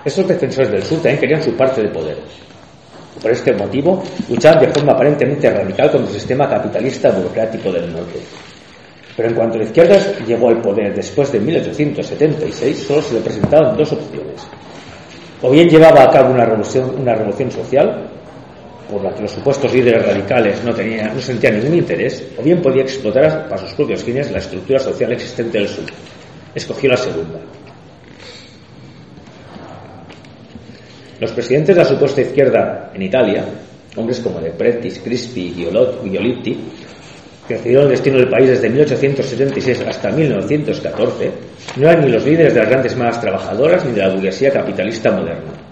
[0.05, 2.16] Estos defensores del sur también querían su parte de poder.
[3.20, 8.20] Por este motivo, luchaban de forma aparentemente radical contra el sistema capitalista burocrático del norte.
[9.16, 13.77] Pero en cuanto la izquierda llegó al poder después de 1876, solo se le presentaban
[13.77, 14.47] dos opciones.
[15.42, 18.11] O bien llevaba a cabo una revolución, una revolución social,
[18.94, 22.62] por la que los supuestos líderes radicales no, tenían, no sentían ningún interés, o bien
[22.62, 25.85] podía explotar para sus propios fines la estructura social existente del sur.
[26.54, 27.40] Escogió la segunda.
[31.18, 33.44] Los presidentes de la supuesta izquierda en Italia,
[33.96, 36.59] hombres como De Pretis, Crispi y Olot- y Olitti,
[37.48, 41.30] que decidieron el destino del país desde 1876 hasta 1914,
[41.76, 45.11] no eran ni los líderes de las grandes masas trabajadoras ni de la burguesía capitalista
[45.11, 45.63] moderna.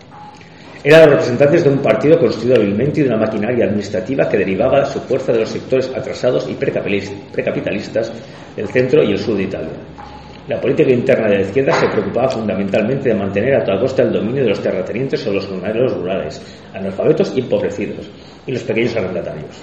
[0.85, 4.85] Eran los representantes de un partido construido hábilmente y de una maquinaria administrativa que derivaba
[4.85, 8.13] su fuerza de los sectores atrasados y precapitalistas
[8.57, 9.71] del centro y el sur de Italia.
[10.49, 14.13] La política interna de la izquierda se preocupaba fundamentalmente de mantener a toda costa el
[14.13, 16.43] dominio de los terratenientes sobre los jornaleros rurales,
[16.75, 18.11] analfabetos y empobrecidos,
[18.45, 19.63] y los pequeños arrendatarios.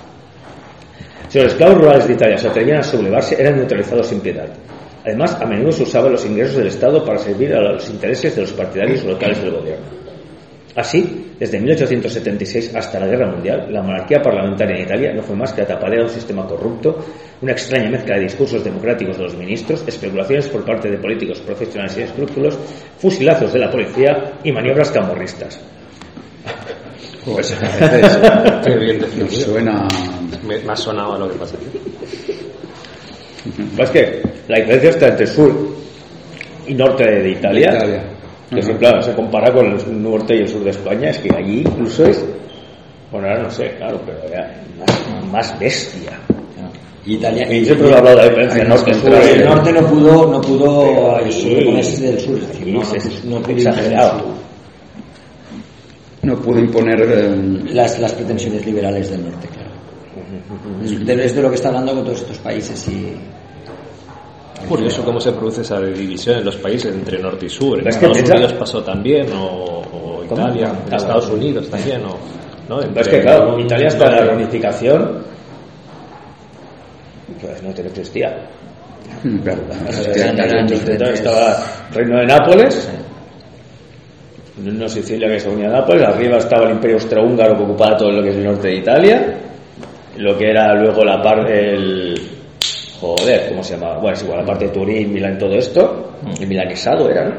[1.27, 4.47] Si los esclavos rurales de Italia se atrevían a sublevarse, eran neutralizados sin piedad.
[5.03, 8.41] Además, a menudo se usaban los ingresos del Estado para servir a los intereses de
[8.41, 10.08] los partidarios locales del gobierno.
[10.75, 15.51] Así, desde 1876 hasta la Guerra Mundial, la monarquía parlamentaria en Italia no fue más
[15.51, 17.03] que la tapadera de un sistema corrupto,
[17.41, 21.97] una extraña mezcla de discursos democráticos de los ministros, especulaciones por parte de políticos profesionales
[21.97, 22.57] y escrúpulos,
[22.99, 25.59] fusilazos de la policía y maniobras camorristas.
[27.25, 27.55] Pues
[28.65, 29.87] Qué bien Nos suena.
[30.45, 31.79] Me, me ha sonado a lo que pasa aquí.
[33.75, 35.75] Pues que la diferencia está entre sur
[36.67, 38.03] y norte de Italia, De Italia.
[38.49, 41.59] Siempre claro, se compara con el norte y el sur de España, es que allí
[41.61, 42.23] incluso es,
[43.11, 46.19] bueno, ahora no sé, claro, pero ya más, más bestia.
[47.05, 49.01] y Italia, Y siempre he hablado de la diferencia norte-sur.
[49.03, 49.33] contraste.
[49.33, 51.41] el norte no pudo, no pudo Sí.
[51.41, 54.17] sobreponerse del sur, es decir, no, pudo exagerado.
[54.19, 54.39] imponer
[56.21, 57.35] no pudo imponer eh,
[57.73, 59.69] las, las pretensiones liberales del norte, claro.
[60.83, 63.13] Es de, es de lo que está hablando con todos estos países y
[64.67, 67.79] Curioso cómo se produce esa división en los países entre norte y sur.
[67.79, 71.29] En Es que Estados piensa- Unidos pasó también, o, o Italia, en Estados.
[71.29, 72.17] Unidos también, o,
[72.69, 72.77] ¿no?
[72.77, 75.23] Pero es Entre que, claro, un- Italia hasta la reunificación,
[77.41, 78.47] pues no te existía.
[79.43, 79.61] claro,
[81.13, 81.57] estaba
[81.89, 82.89] el reino de Nápoles,
[84.63, 88.11] no Sicilia que se unía a Nápoles, arriba estaba el imperio austrohúngaro que ocupaba todo
[88.11, 89.37] lo que es el norte de Italia,
[90.17, 92.21] lo que era luego la parte del...
[92.99, 93.97] Joder, ¿cómo se llamaba?
[93.99, 97.35] Bueno, es igual, la parte de Turín, Milán, todo esto, el milanizado era, ¿no?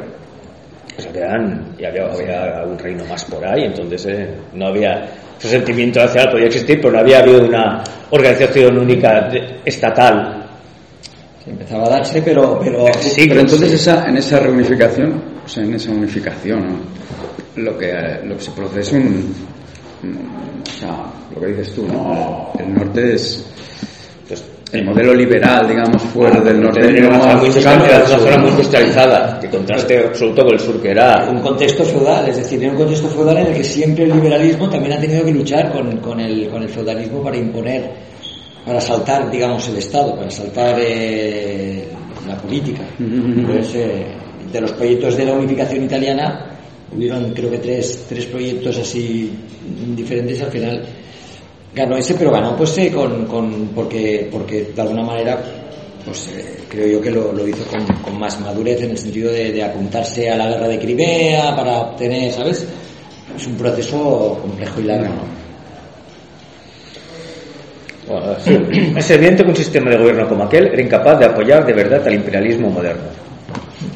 [0.99, 4.67] O sea, que eran, y había, había algún reino más por ahí, entonces eh, no
[4.69, 5.07] había,
[5.39, 10.47] ese sentimiento nacional podía existir, pero no había habido una organización única de- estatal.
[11.45, 15.63] que empezaba a darse, pero, pero Sí, Pero entonces esa, en esa reunificación, o sea,
[15.63, 17.63] en esa unificación, ¿no?
[17.63, 17.93] lo que
[18.25, 19.35] lo que se produce es un,
[20.67, 20.97] o sea,
[21.35, 22.53] lo que dices tú, ¿no?
[22.59, 23.45] El norte es
[24.73, 26.81] el modelo liberal, digamos, fuera del norte.
[26.81, 31.85] Era una zona muy industrializada, que contraste absoluto con el sur, que era un contexto
[31.85, 35.01] feudal, es decir, en un contexto feudal en el que siempre el liberalismo también ha
[35.01, 37.91] tenido que luchar con, con el, con el feudalismo para imponer,
[38.65, 41.89] para saltar, digamos, el Estado, para saltar eh,
[42.29, 42.83] la política.
[42.99, 44.07] Entonces, eh,
[44.53, 46.47] de los proyectos de la unificación italiana,
[46.97, 49.33] hubieron creo que tres, tres proyectos así
[49.97, 50.83] diferentes, al final
[51.75, 55.39] ganó ese, pero ganó pues eh, con, con porque, porque de alguna manera
[56.05, 59.31] pues eh, creo yo que lo, lo hizo con, con más madurez en el sentido
[59.33, 62.67] de, apuntarse a la guerra de Crimea para obtener, ¿sabes?
[63.37, 65.41] Es un proceso complejo y largo, ¿no?
[68.09, 68.37] Bueno.
[68.99, 72.05] Es evidente que un sistema de gobierno como aquel era incapaz de apoyar de verdad
[72.05, 73.30] al imperialismo moderno.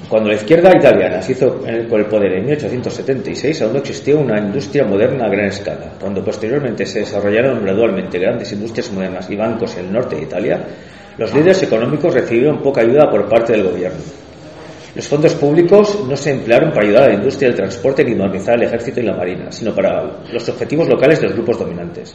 [0.08, 4.38] Cuando la izquierda italiana se hizo con el poder en 1876, aún no existía una
[4.38, 5.92] industria moderna a gran escala.
[5.98, 10.60] Cuando posteriormente se desarrollaron gradualmente grandes industrias modernas y bancos en el norte de Italia,
[11.16, 14.00] los líderes económicos recibieron poca ayuda por parte del gobierno.
[14.94, 18.54] Los fondos públicos no se emplearon para ayudar a la industria del transporte ni modernizar
[18.56, 22.14] el ejército y la marina, sino para los objetivos locales de los grupos dominantes.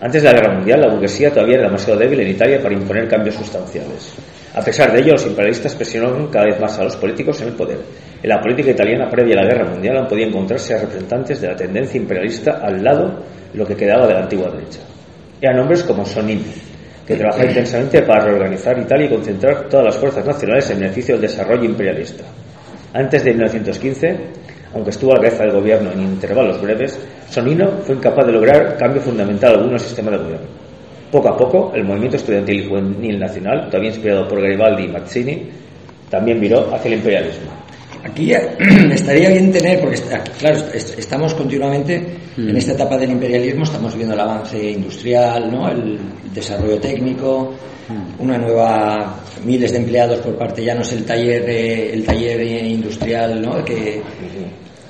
[0.00, 3.08] Antes de la Guerra Mundial, la burguesía todavía era demasiado débil en Italia para imponer
[3.08, 4.14] cambios sustanciales.
[4.54, 7.54] A pesar de ello, los imperialistas presionaron cada vez más a los políticos en el
[7.54, 7.78] poder.
[8.22, 11.48] En la política italiana previa a la Guerra Mundial aún podía encontrarse a representantes de
[11.48, 14.78] la tendencia imperialista al lado de lo que quedaba de la antigua derecha.
[15.40, 16.54] Eran hombres como Sonini,
[17.04, 21.22] que trabajaba intensamente para reorganizar Italia y concentrar todas las fuerzas nacionales en beneficio del
[21.22, 22.22] desarrollo imperialista.
[22.92, 24.16] Antes de 1915,
[24.72, 26.96] aunque estuvo a la cabeza del gobierno en intervalos breves,
[27.28, 30.63] Sonino fue incapaz de lograr cambio fundamental alguno en el sistema de gobierno.
[31.14, 35.42] Poco a poco, el movimiento estudiantil y juvenil nacional, todavía inspirado por Garibaldi y Mazzini,
[36.10, 37.50] también viró hacia el imperialismo.
[38.02, 38.32] Aquí
[38.92, 39.96] estaría bien tener, porque
[40.40, 42.02] claro, est- estamos continuamente
[42.36, 45.68] en esta etapa del imperialismo, estamos viendo el avance industrial, ¿no?
[45.70, 46.00] el
[46.34, 47.54] desarrollo técnico,
[48.18, 53.40] una nueva, miles de empleados por parte, ya no es el taller, el taller industrial
[53.40, 53.64] ¿no?
[53.64, 54.02] que,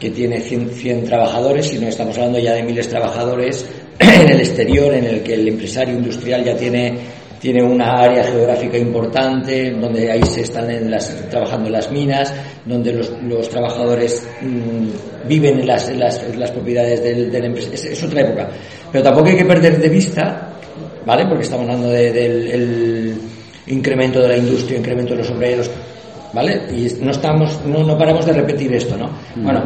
[0.00, 3.66] que tiene 100, 100 trabajadores, sino estamos hablando ya de miles de trabajadores
[3.98, 6.94] en el exterior, en el que el empresario industrial ya tiene
[7.40, 12.32] tiene una área geográfica importante donde ahí se están en las- trabajando las minas,
[12.64, 17.44] donde los, los trabajadores mm, viven en las, en las- en las propiedades del, del
[17.44, 18.48] empresa- Es, es otra época.
[18.90, 20.52] Pero tampoco hay que perder de vista,
[21.04, 21.26] ¿vale?
[21.26, 23.14] Porque estamos hablando de- del el
[23.66, 25.70] incremento de la industria, incremento de los obreros,
[26.32, 26.62] ¿vale?
[26.72, 29.10] Y no, estamos, no, no paramos de repetir esto, ¿no?
[29.36, 29.62] Bueno,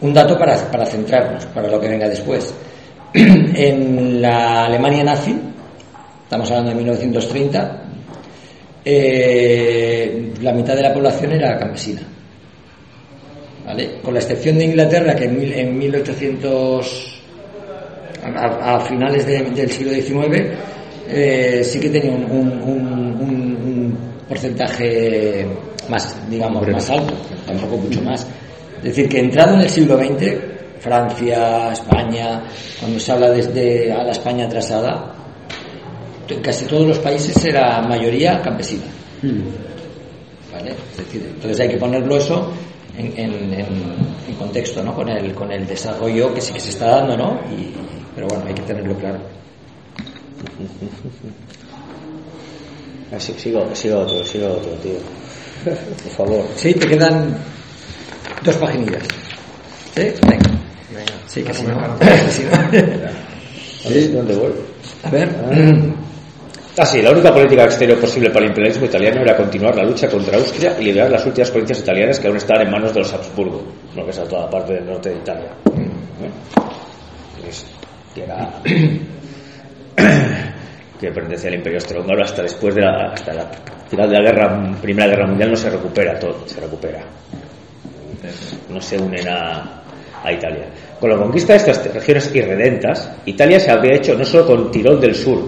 [0.00, 2.52] un dato para, para centrarnos, para lo que venga después.
[3.14, 5.34] en la Alemania nazi,
[6.24, 7.82] estamos hablando de 1930,
[8.84, 12.02] eh, la mitad de la población era campesina.
[13.66, 14.00] ¿Vale?
[14.02, 17.22] Con la excepción de Inglaterra, que en, mil- en 1800,
[18.24, 20.46] a, a finales de- del siglo XIX,
[21.08, 23.98] eh, sí que tenía un, un- un- un- un
[24.28, 25.46] porcentaje
[25.88, 27.14] más, digamos, más alto,
[27.46, 28.26] tampoco mucho más.
[28.78, 30.34] Es decir, que entrado en el siglo XX,
[30.82, 32.42] Francia, España,
[32.80, 35.14] cuando se habla desde a la España atrasada,
[36.28, 38.84] en casi todos los países era mayoría campesina.
[40.52, 40.72] ¿vale?
[40.90, 42.50] Es decir, entonces hay que ponerlo eso
[42.98, 44.94] en, en- en- en contexto, ¿no?
[44.94, 47.40] Con el, con el desarrollo que sí que se está dando, ¿no?
[47.56, 47.72] Y,
[48.14, 49.18] pero bueno, hay que tenerlo claro.
[53.14, 54.98] Ah, sí, sigo, sigo otro, sigo otro, tío.
[55.64, 56.44] Por favor.
[56.56, 57.36] Sí, te quedan
[58.42, 59.02] dos paginillas.
[59.94, 60.02] ¿Sí?
[60.26, 60.50] Venga.
[61.26, 61.76] Sí, que si no.
[63.88, 64.52] ver, ¿Dónde voy?
[65.04, 65.28] A ver.
[66.78, 70.08] Ah, sí, la única política exterior posible para el imperialismo italiano era continuar la lucha
[70.08, 73.12] contra Austria y liberar las últimas provincias italianas que aún estaban en manos de los
[73.12, 73.62] Habsburgo,
[73.94, 75.50] lo que es a toda parte del norte de Italia.
[76.22, 76.30] ¿Eh?
[78.14, 78.50] que era
[81.00, 83.50] que pertenecía al Imperio Austrohúngaro hasta después de la, hasta la
[83.88, 87.04] final de la guerra, Primera Guerra Mundial no se recupera todo, se recupera.
[88.70, 89.81] No se unen a,
[90.22, 90.66] a Italia.
[90.98, 95.00] Con la conquista de estas regiones irredentas, Italia se habría hecho no solo con Tirol
[95.00, 95.42] del Sur,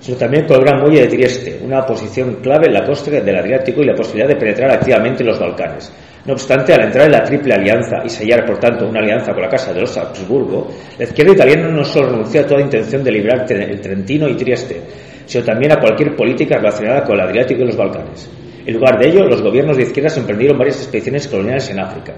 [0.00, 3.36] sino también con el Gran Muelle de Trieste, una posición clave en la costa del
[3.36, 5.92] Adriático y la posibilidad de penetrar activamente en los Balcanes.
[6.24, 9.42] No obstante, al entrar en la Triple Alianza y sellar, por tanto, una alianza con
[9.42, 13.12] la Casa de los Habsburgo, la izquierda italiana no solo renunció a toda intención de
[13.12, 14.82] liberar el Trentino y Trieste,
[15.24, 18.28] sino también a cualquier política relacionada con el Adriático y los Balcanes.
[18.66, 22.14] En lugar de ello, los gobiernos de izquierdas emprendieron varias expediciones coloniales en África.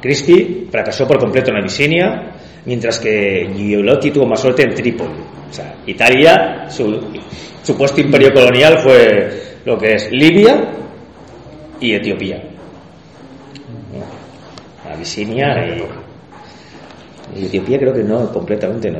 [0.00, 2.32] Crispi fracasó por completo en Abisinia,
[2.64, 5.20] mientras que Giolotti tuvo más suerte en Trípoli.
[5.50, 7.00] O sea, Italia, su
[7.62, 10.70] supuesto imperio colonial fue lo que es Libia
[11.80, 12.42] y Etiopía.
[14.92, 15.76] Abisinia
[17.36, 18.98] y, Etiopía creo que no, completamente no.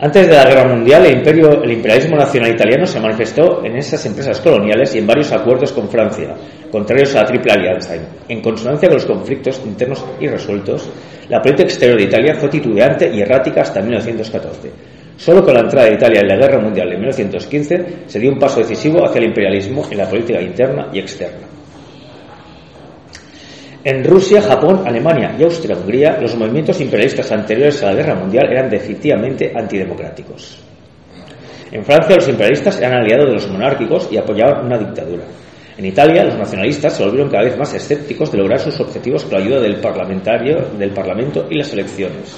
[0.00, 4.06] Antes de la Guerra Mundial, el, imperio, el imperialismo nacional italiano se manifestó en esas
[4.06, 6.36] empresas coloniales y en varios acuerdos con Francia,
[6.70, 7.94] contrarios a la Triple Alianza.
[8.28, 10.88] En consonancia con los conflictos internos irresueltos,
[11.28, 14.70] la política exterior de Italia fue titubeante y errática hasta 1914.
[15.16, 18.38] Solo con la entrada de Italia en la Guerra Mundial de 1915 se dio un
[18.38, 21.57] paso decisivo hacia el imperialismo en la política interna y externa.
[23.84, 28.68] En Rusia, Japón, Alemania y Austria-Hungría, los movimientos imperialistas anteriores a la Guerra Mundial eran
[28.68, 30.58] definitivamente antidemocráticos.
[31.70, 35.22] En Francia, los imperialistas eran aliados de los monárquicos y apoyaban una dictadura.
[35.76, 39.34] En Italia, los nacionalistas se volvieron cada vez más escépticos de lograr sus objetivos con
[39.34, 42.36] la ayuda del, parlamentario, del Parlamento y las elecciones.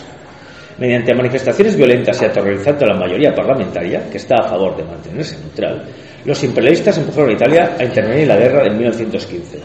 [0.77, 5.39] Mediante manifestaciones violentas y aterrorizando a la mayoría parlamentaria, que está a favor de mantenerse
[5.39, 5.87] neutral,
[6.27, 9.59] los imperialistas empujaron a Italia a intervenir en la guerra de 1915.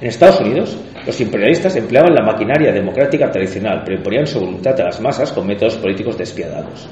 [0.00, 4.84] En Estados Unidos, los imperialistas empleaban la maquinaria democrática tradicional, pero imponían su voluntad a
[4.84, 6.88] las masas con métodos políticos despiadados.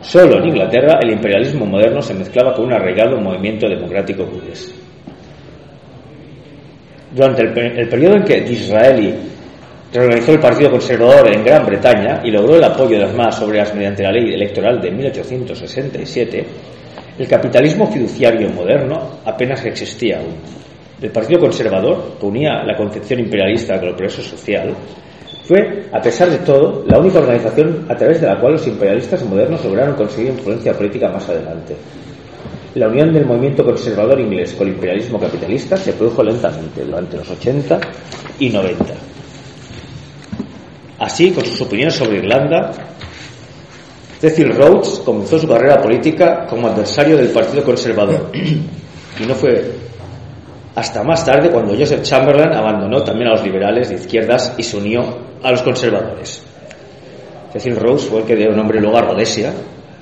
[0.00, 4.74] Solo en Inglaterra el imperialismo moderno se mezclaba con un arraigado movimiento democrático burgués.
[7.14, 9.14] Durante el, el, periodo en que Disraeli
[9.92, 13.74] reorganizó el Partido Conservador en Gran Bretaña y logró el apoyo de las masas obreras
[13.74, 16.46] mediante la ley electoral de 1867,
[17.18, 20.61] el capitalismo fiduciario moderno apenas existía aún.
[21.02, 24.72] El Partido Conservador, que unía la concepción imperialista con el progreso social,
[25.44, 29.24] fue, a pesar de todo, la única organización a través de la cual los imperialistas
[29.24, 31.74] modernos lograron conseguir influencia política más adelante.
[32.76, 37.28] La unión del movimiento conservador inglés con el imperialismo capitalista se produjo lentamente durante los
[37.28, 37.80] 80
[38.38, 38.84] y 90.
[41.00, 42.70] Así, con sus opiniones sobre Irlanda,
[44.20, 48.30] Cecil Rhodes comenzó su carrera política como adversario del Partido Conservador
[49.20, 49.91] y no fue
[50.74, 54.76] hasta más tarde cuando Joseph Chamberlain abandonó también a los liberales de izquierdas y se
[54.76, 55.02] unió
[55.42, 56.42] a los conservadores.
[57.52, 59.52] Cecil Rhodes fue el que dio nombre luego a Rhodesia,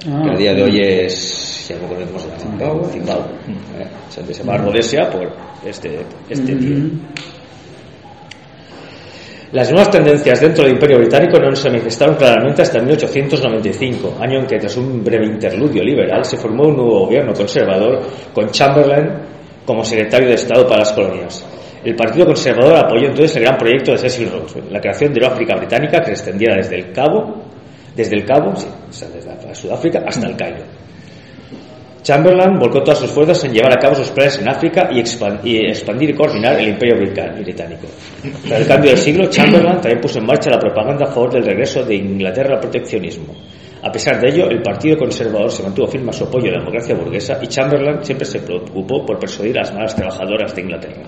[0.06, 3.32] Ah, que a día de hoy es, ya no conocemos Zimbabue, Zimbabue.
[3.78, 3.86] ¿eh?
[4.08, 5.30] Se se llama Rhodesia por
[5.64, 6.76] este, este tío.
[9.52, 14.46] Las nuevas tendencias dentro del Imperio Británico no se manifestaron claramente hasta 1895, año en
[14.46, 18.00] que tras un breve interludio liberal se formó un nuevo gobierno conservador
[18.32, 19.10] con Chamberlain
[19.70, 21.46] como secretario de Estado para las colonias.
[21.84, 25.28] El Partido Conservador apoyó entonces el gran proyecto de Cecil Rhodes, la creación de una
[25.28, 27.42] África británica que se extendiera desde el Cabo,
[27.96, 30.64] desde el Cabo, desde Sudáfrica hasta el Cairo.
[32.02, 35.40] Chamberlain volcó todas sus fuerzas en llevar a cabo sus planes en África y, expan-
[35.44, 37.86] y expandir y coordinar el imperio británico.
[38.48, 41.44] Tras el cambio del siglo, Chamberlain también puso en marcha la propaganda a favor del
[41.44, 43.34] regreso de Inglaterra al proteccionismo.
[43.82, 46.58] A pesar de ello, el Partido Conservador se mantuvo firme a su apoyo a la
[46.58, 51.02] democracia burguesa y Chamberlain siempre se preocupó por persuadir a las malas trabajadoras de Inglaterra.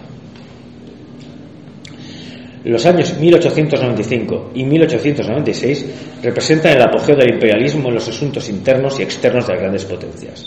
[2.64, 5.86] Los años 1895 y 1896
[6.22, 10.46] representan el apogeo del imperialismo en los asuntos internos y externos de las grandes potencias.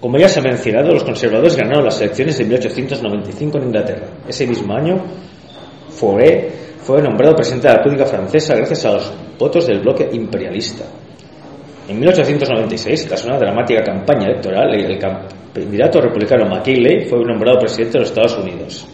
[0.00, 4.06] Como ya se ha mencionado, los conservadores ganaron las elecciones de 1895 en Inglaterra.
[4.26, 5.00] Ese mismo año,
[5.88, 10.84] Fauré fue nombrado presidente de la República Francesa gracias a los votos del bloque imperialista.
[11.88, 17.98] En 1896, tras una dramática campaña electoral, el candidato republicano McKinley fue nombrado presidente de
[18.00, 18.86] los Estados Unidos.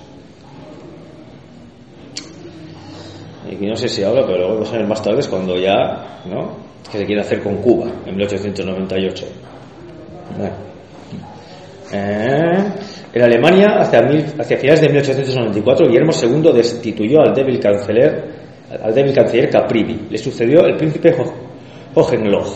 [3.51, 6.57] Y no sé si ahora, pero luego dos años más tarde es cuando ya, ¿no?
[6.91, 9.27] Que se quiere hacer con Cuba, en 1898.
[10.37, 10.55] Bueno.
[11.93, 12.65] Eh,
[13.15, 18.25] en Alemania, hacia, mil- hacia finales de 1894, Guillermo II destituyó al débil canciller,
[18.83, 20.07] al débil canciller Caprivi.
[20.11, 21.33] Le sucedió el príncipe Ho-
[22.01, 22.53] Hohenlohe,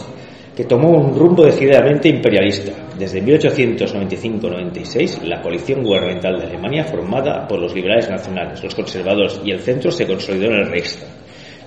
[0.63, 2.71] que tomó un rumbo decididamente imperialista.
[2.97, 9.51] Desde 1895-96, la coalición gubernamental de Alemania, formada por los liberales nacionales, los conservadores y
[9.51, 11.09] el centro, se consolidó en el Reichstag.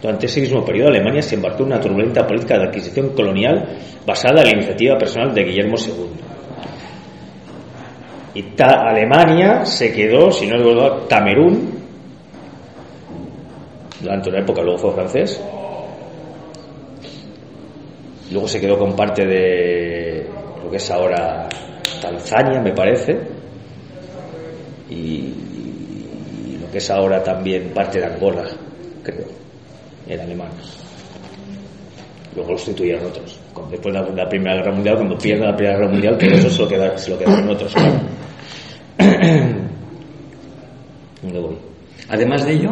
[0.02, 3.68] Durante ese mismo periodo, Alemania se embarcó en una turbulenta política de adquisición colonial
[4.06, 6.06] basada en la iniciativa personal de Guillermo II.
[8.36, 11.84] Y Alemania se quedó, si no recuerdo, Camerún,
[14.00, 15.44] durante una época, luego fue francés.
[18.36, 20.28] Luego se quedó con parte de
[20.62, 21.48] lo que es ahora
[22.02, 23.18] Tanzania, me parece.
[24.90, 25.34] Y,
[26.60, 28.44] lo que es ahora también parte de Angola,
[29.04, 29.24] creo.
[30.06, 30.50] Era alemán.
[32.36, 33.40] Luego lo sustituyeron otros.
[33.72, 36.62] Después de la, Primera Guerra Mundial, cuando pierden la Primera Guerra Mundial, todo eso se
[36.62, 37.74] lo quedaron, se lo quedaron otros.
[42.10, 42.72] Además de ello,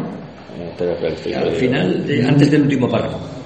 [1.37, 3.42] al final, de- antes del último párrafo.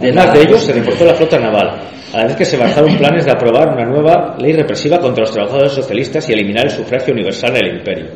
[0.00, 1.80] Además de ello, se reforzó la flota naval,
[2.12, 5.32] a la vez que se avanzaron planes de aprobar una nueva ley represiva contra los
[5.32, 8.06] trabajadores socialistas y eliminar el sufragio universal en el imperio.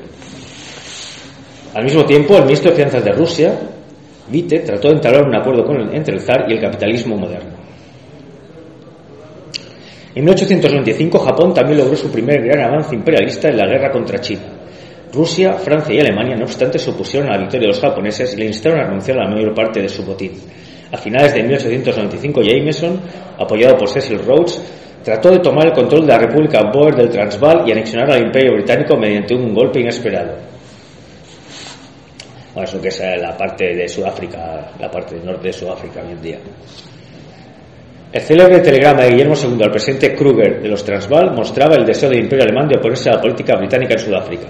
[1.75, 3.59] Al mismo tiempo, el ministro de Finanzas de Rusia,
[4.33, 7.59] Witte, trató de entablar un acuerdo con el- entre el zar y el capitalismo moderno.
[10.15, 14.43] En 1895, Japón también logró su primer gran avance imperialista en la guerra contra China.
[15.13, 18.37] Rusia, Francia y Alemania, no obstante, se opusieron a la victoria de los japoneses y
[18.37, 20.33] le instaron a renunciar a la mayor parte de su botín.
[20.93, 23.01] A finales de 1895, Jameson,
[23.39, 24.61] apoyado por Cecil Rhodes,
[25.05, 28.55] trató de tomar el control de la República Boer del Transvaal y anexionar al Imperio
[28.55, 30.37] Británico mediante un golpe inesperado.
[32.53, 36.13] Bueno, eso que es la parte de Sudáfrica, la parte del norte de Sudáfrica hoy
[36.13, 36.39] en día.
[38.13, 42.11] El célebre telegrama de Guillermo II al presidente Kruger de los Transvaal mostraba el deseo
[42.11, 44.49] del Imperio alemán de oponerse a la política británica en Sudáfrica.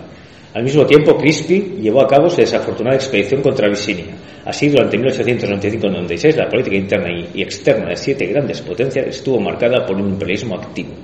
[0.54, 4.06] Al mismo tiempo, Crispy llevó a cabo su desafortunada expedición contra Abisinia.
[4.44, 9.96] Así, durante 1895-96, la política interna y externa de siete grandes potencias estuvo marcada por
[9.96, 10.94] un imperialismo activo.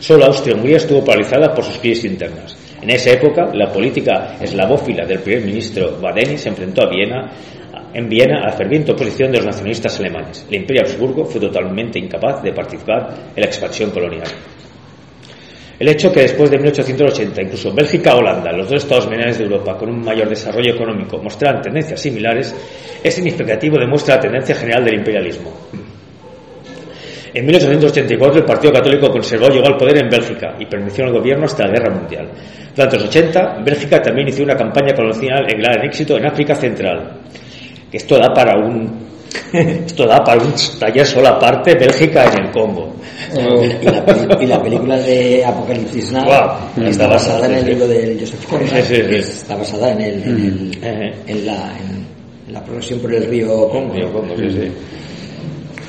[0.00, 2.56] Solo Austria-Hungría estuvo paralizada por sus crisis internas.
[2.80, 7.32] En esa época, la política eslavófila del primer ministro Badeni se enfrentó a Viena,
[7.92, 10.46] en Viena a la ferviente oposición de los nacionalistas alemanes.
[10.48, 14.28] El Imperio Habsburgo fue totalmente incapaz de participar en la expansión colonial.
[15.78, 19.76] El hecho que después de 1880 incluso Bélgica Holanda, los dos estados menores de Europa
[19.76, 22.54] con un mayor desarrollo económico, mostraran tendencias similares,
[23.02, 25.52] es significativo demuestra la tendencia general del imperialismo.
[27.32, 31.18] En 1884 el Partido Católico Conservador llegó al poder en Bélgica y permaneció en el
[31.18, 32.28] gobierno hasta la Guerra Mundial.
[32.74, 37.20] Durante los 80, Bélgica también inició una campaña colonial en gran éxito en África Central.
[37.92, 39.07] Esto da para un
[39.52, 42.94] esto da para un taller solo aparte Bélgica en el Congo.
[43.34, 47.86] Y la, peli- y la película de Apocalipsis Now está está basada en el libro
[47.88, 48.68] de Joseph Conrad.
[48.68, 49.14] Sí, sí, sí.
[49.18, 51.14] Está basada en, el, en, el- Eh.
[51.26, 51.72] en la,
[52.46, 53.94] en la progresión por el río Congo.
[53.94, 54.72] Río.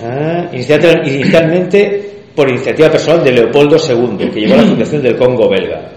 [0.04, 5.50] Ah, inicialmente por iniciativa personal de Leopoldo II, que llevó a la fundación del Congo
[5.50, 5.92] belga.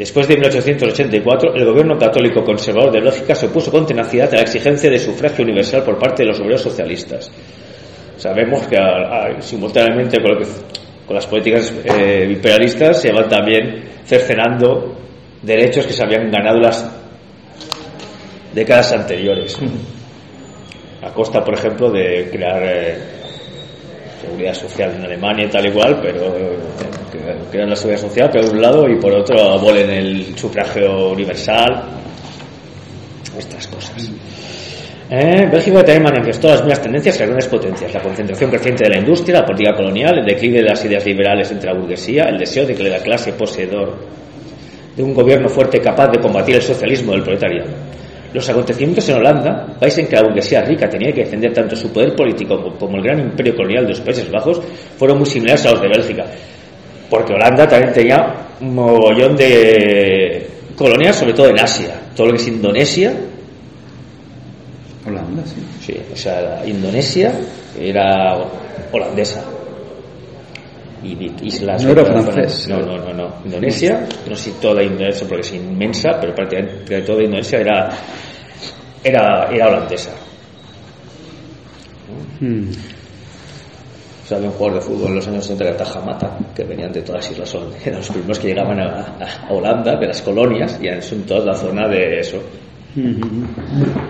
[0.00, 4.42] Después de 1884, el gobierno católico conservador de Bélgica se opuso con tenacidad a la
[4.44, 7.30] exigencia de sufragio universal por parte de los obreros socialistas.
[8.16, 10.46] Sabemos que a- a- simultáneamente con, lo que-
[11.06, 14.96] con las políticas eh, imperialistas se van también cercenando
[15.42, 16.90] derechos que se habían ganado las
[18.54, 19.58] décadas anteriores
[21.02, 22.98] a costa, por ejemplo, de crear eh,
[24.20, 26.58] seguridad social en Alemania y tal igual, pero eh,
[27.10, 27.18] que
[27.50, 31.84] crean la seguridad social por un lado y por otro abolen el sufragio universal,
[33.38, 34.10] estas cosas.
[35.12, 39.00] Eh, Bélgica también manifestó las mismas tendencias que grandes potencias, la concentración creciente de la
[39.00, 42.64] industria, la política colonial, el declive de las ideas liberales entre la burguesía, el deseo
[42.64, 43.98] de que la clase poseedor
[44.96, 47.89] de un gobierno fuerte capaz de combatir el socialismo del proletariado.
[48.32, 51.92] Los acontecimientos en Holanda, país en que la burguesía rica tenía que defender tanto su
[51.92, 54.60] poder político como- el gran imperio colonial de los Países Bajos,
[54.96, 56.26] fueron muy similares a los de Bélgica.
[57.08, 61.94] Porque Holanda también tenía un mogollón de colonias, sobre todo en Asia.
[62.14, 63.12] Todo lo que es Indonesia,
[65.06, 65.62] Holanda, sí.
[65.84, 67.32] sí, o sea, la Indonesia
[67.78, 68.36] era
[68.92, 69.42] holandesa.
[71.02, 71.82] Y islas.
[71.84, 72.68] No era francés.
[72.68, 73.34] No, no, no, no.
[73.44, 77.90] Indonesia, no sé si toda Indonesia, porque es inmensa, pero prácticamente toda Indonesia era,
[79.02, 80.10] era, era holandesa.
[82.40, 82.70] Mm.
[82.70, 86.92] O sea, había un jugador de fútbol en los años 60 de Tajamata, que venían
[86.92, 87.86] de todas las islas holandesas.
[87.86, 88.84] Eran los primeros que llegaban a,
[89.18, 92.40] a- Holanda, de las colonias, y son toda la zona de eso.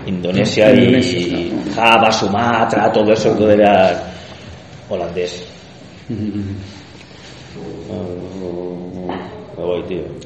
[0.07, 4.11] Indonesia y Java, Sumatra, todo eso, todo era
[4.89, 5.43] holandés.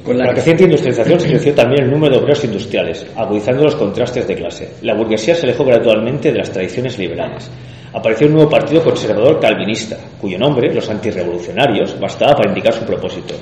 [0.04, 4.26] Con la creciente industrialización se creció también el número de obreros industriales, agudizando los contrastes
[4.26, 4.70] de clase.
[4.82, 7.50] La burguesía se alejó gradualmente de las tradiciones liberales.
[7.92, 13.34] Apareció un nuevo partido conservador calvinista, cuyo nombre, los antirrevolucionarios, bastaba para indicar su propósito.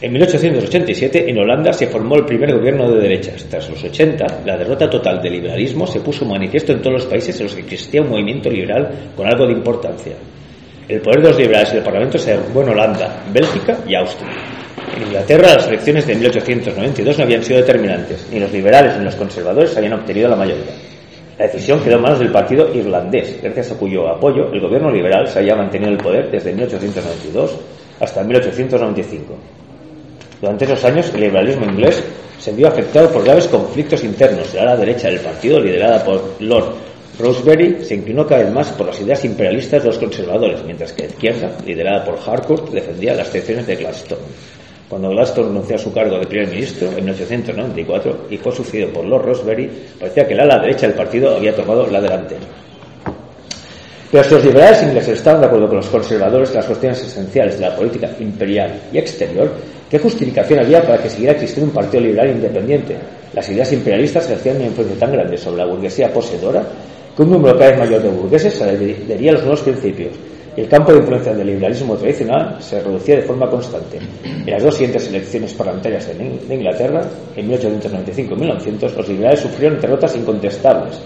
[0.00, 3.46] En 1887, en Holanda, se formó el primer gobierno de derechas.
[3.48, 7.38] Tras los 80, la derrota total del liberalismo se puso manifiesto en todos los países
[7.38, 10.16] en los que existía un movimiento liberal con algo de importancia.
[10.88, 14.30] El poder de los liberales y el Parlamento se derrumbó en Holanda, Bélgica y Austria.
[14.96, 18.28] En Inglaterra, las elecciones de 1892 no habían sido determinantes.
[18.30, 20.72] Ni los liberales ni los conservadores habían obtenido la mayoría.
[21.36, 25.26] La decisión quedó en manos del partido irlandés, gracias a cuyo apoyo el gobierno liberal
[25.26, 27.56] se había mantenido en el poder desde 1892
[28.00, 29.34] hasta 1895.
[30.40, 32.02] Durante esos años, el liberalismo inglés
[32.38, 34.54] se vio afectado por graves conflictos internos.
[34.54, 36.85] La ala derecha del partido, liderada por Lord
[37.18, 41.04] Rosebery, se inclinó cada vez más por las ideas imperialistas de los conservadores, mientras que
[41.04, 44.20] la izquierda, liderada por Harcourt, defendía las secciones de Gladstone.
[44.88, 49.04] Cuando Gladstone renunció a su cargo de primer ministro en 1894 y fue sucedido por
[49.04, 52.42] Lord Rosebery, parecía que el ala derecha del partido había tomado la delantera.
[54.12, 57.58] Pero si los liberales ingleses estaban de acuerdo con los conservadores en las cuestiones esenciales
[57.58, 59.50] de la política imperial y exterior,
[59.90, 62.96] ¿qué justificación había para que siguiera existiendo un partido liberal independiente?
[63.32, 66.62] Las ideas imperialistas ejercían una influencia tan grande sobre la burguesía poseedora
[67.16, 70.12] que un número cada vez mayor de burgueses se adhería a los nuevos principios
[70.56, 73.98] y el campo de influencia del liberalismo tradicional se reducía de forma constante.
[74.24, 77.02] En las dos siguientes elecciones parlamentarias de Inglaterra,
[77.34, 81.00] en 1895 y 1900, los liberales sufrieron derrotas incontestables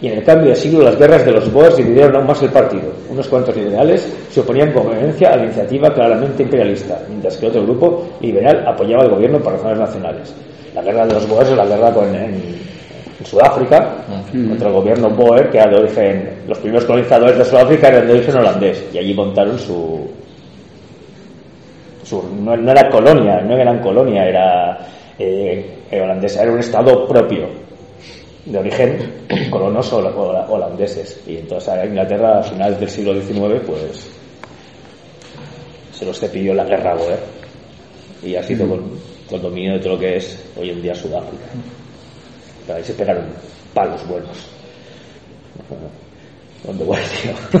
[0.00, 2.50] y en el cambio de siglo las guerras de los Boers dividieron aún más el
[2.50, 2.92] partido.
[3.10, 7.64] Unos cuantos liberales se oponían con vehemencia a la iniciativa claramente imperialista, mientras que otro
[7.64, 10.34] grupo liberal apoyaba al gobierno por razones nacionales.
[10.74, 12.06] La guerra de los Boers es la guerra con,
[13.18, 13.96] en Sudáfrica
[14.32, 18.12] contra el gobierno Boer, que era de origen, los primeros colonizadores de Sudáfrica eran de
[18.14, 20.08] origen holandés, y allí montaron su.
[22.04, 24.78] su no, no era colonia, no eran colonia, era
[25.18, 27.48] eh, holandesa, era un estado propio
[28.44, 29.12] de origen
[29.50, 31.20] colonos holandeses.
[31.26, 34.10] Y entonces a Inglaterra a finales del siglo XIX pues
[35.92, 37.18] se los cepilló la guerra Boer
[38.22, 38.82] y ha sido con,
[39.28, 41.46] con dominio de todo lo que es hoy en día Sudáfrica.
[42.74, 43.24] Ahí se pegaron
[43.74, 44.36] palos buenos.
[46.66, 47.60] ¿Dónde voy, tío?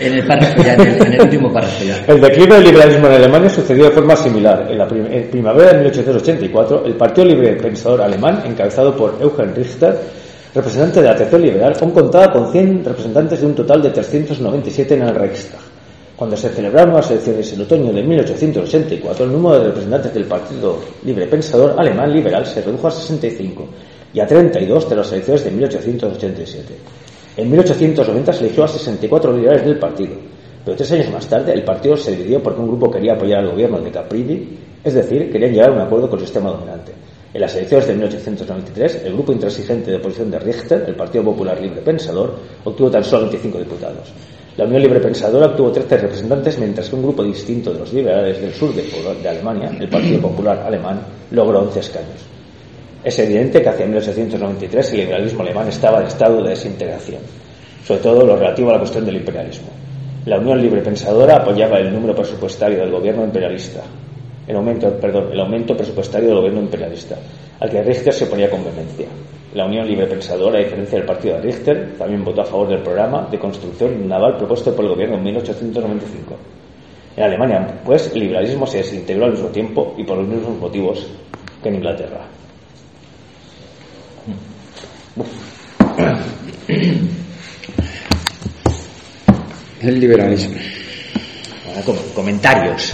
[0.00, 2.04] en, el párrafo ya, en, el, en el último párrafo ya.
[2.06, 4.66] El declive del liberalismo en Alemania sucedió de forma similar.
[4.70, 9.54] En la prim en primavera de 1884, el Partido Libre Pensador Alemán, encabezado por Eugen
[9.54, 9.98] Richter,
[10.54, 14.94] representante de la tercera liberal, aún contaba con 100 representantes de un total de 397
[14.94, 15.60] en el Reichstag.
[16.14, 20.80] Cuando se celebraron las elecciones en otoño de 1884, el número de representantes del Partido
[21.04, 23.68] Libre Pensador Alemán Liberal se redujo a 65
[24.12, 26.74] y a 32 de las elecciones de 1887.
[27.36, 30.14] En 1890 se eligió a 64 liberales del partido,
[30.64, 33.50] pero tres años más tarde el partido se dividió porque un grupo quería apoyar al
[33.50, 36.92] gobierno de Capridi, es decir, querían llegar a un acuerdo con el sistema dominante.
[37.32, 41.60] En las elecciones de 1893, el grupo intransigente de oposición de Richter, el Partido Popular
[41.60, 42.34] Libre Pensador,
[42.64, 44.12] obtuvo tan solo 25 diputados.
[44.56, 48.40] La Unión Libre Pensadora obtuvo 13 representantes, mientras que un grupo distinto de los liberales
[48.40, 48.82] del sur de,
[49.22, 51.00] de Alemania, el Partido Popular Alemán,
[51.30, 52.37] logró 11 escaños.
[53.08, 57.22] Es evidente que hacia 1893 el liberalismo alemán estaba en estado de desintegración,
[57.82, 59.68] sobre todo lo relativo a la cuestión del imperialismo.
[60.26, 63.80] La Unión Libre Pensadora apoyaba el número presupuestario del gobierno imperialista,
[64.46, 67.16] el aumento, perdón, el aumento presupuestario del gobierno imperialista,
[67.58, 69.06] al que Richter se oponía con vehemencia.
[69.54, 72.82] La Unión Libre Pensadora, a diferencia del partido de Richter, también votó a favor del
[72.82, 76.36] programa de construcción naval propuesto por el gobierno en 1895.
[77.16, 81.06] En Alemania, pues, el liberalismo se desintegró al mismo tiempo y por los mismos motivos
[81.62, 82.37] que en Inglaterra.
[89.80, 90.56] El liberalismo.
[91.66, 92.90] Ahora, com comentarios.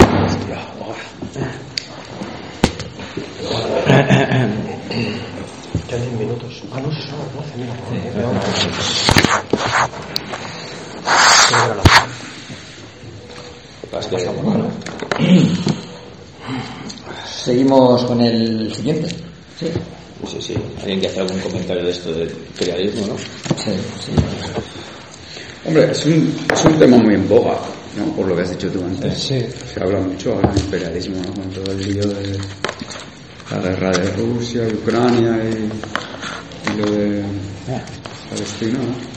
[5.89, 6.63] Ya 10 minutos.
[6.73, 7.73] Ah, no, son las 12, mira.
[17.25, 19.09] Seguimos con el siguiente.
[19.59, 19.71] Sí.
[20.27, 20.53] Sí, sí.
[20.79, 23.17] ¿Alguien que hace algún comentario de esto del imperialismo, no?
[23.17, 23.71] Sí,
[24.05, 24.11] sí.
[25.65, 27.57] Hombre, es un, es un tema muy en boga,
[27.97, 28.05] ¿no?
[28.15, 29.17] Por lo que has dicho tú antes.
[29.17, 29.39] Sí.
[29.73, 31.33] Se habla mucho ahora del imperialismo, ¿no?
[31.33, 32.37] Con todo el lío de
[33.51, 37.23] la guerra de Rusia, y Ucrania y, y lo de
[38.29, 39.14] Palestina, ¿no?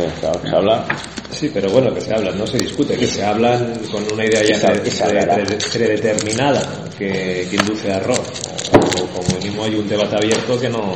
[0.00, 0.86] Pues, se habla.
[1.30, 4.42] Sí, pero bueno, que se hablan, no se discute, que se hablan con una idea
[4.42, 4.58] ya
[5.72, 8.18] predeterminada que, que induce a error.
[8.18, 10.94] O, como mínimo hay un debate abierto que no...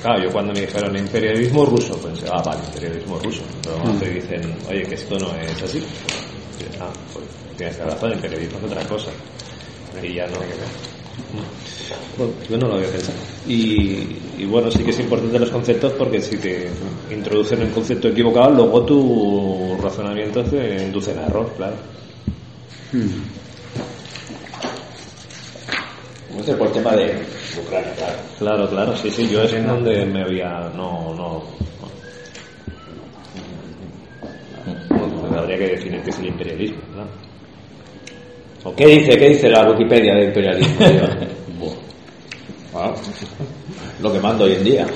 [0.00, 3.42] Claro, yo cuando me dijeron imperialismo ruso, pensé, ah, vale, imperialismo ruso.
[3.62, 7.24] Pero cuando te dicen, oye, que esto no es así, dices, ah, pues
[7.56, 9.10] tienes razón, imperialismo es otra cosa.
[10.02, 10.38] Y ya no...
[12.16, 13.18] Bueno, yo no lo había pensado.
[13.46, 16.68] Y, y bueno, sí que es importante los conceptos porque si te
[17.10, 21.76] introducen el concepto equivocado, luego tu razonamiento te induce a error, claro.
[22.92, 23.44] Hmm.
[26.58, 27.22] Por el tema de
[27.64, 28.18] Ucrania, claro.
[28.38, 30.68] Claro, claro, sí, sí, yo es en donde me había.
[30.74, 31.42] No, no.
[34.90, 37.23] no, no, habría que definir qué es el imperialismo, claro.
[38.64, 40.86] ¿O ¿Qué dice, qué dice la Wikipedia de imperialismo?
[42.72, 42.92] Bueno,
[44.02, 44.86] lo que mando hoy en día.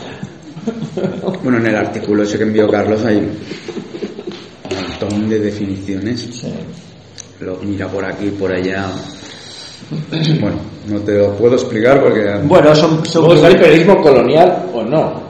[1.45, 3.39] Bueno, en el artículo ese que envió Carlos hay un
[4.75, 6.43] montón de definiciones.
[7.39, 8.91] Lo mira por aquí, por allá.
[10.41, 10.57] Bueno,
[10.89, 12.25] no te lo puedo explicar porque...
[12.43, 15.23] Bueno, son, son ¿Luego está el imperialismo colonial o no?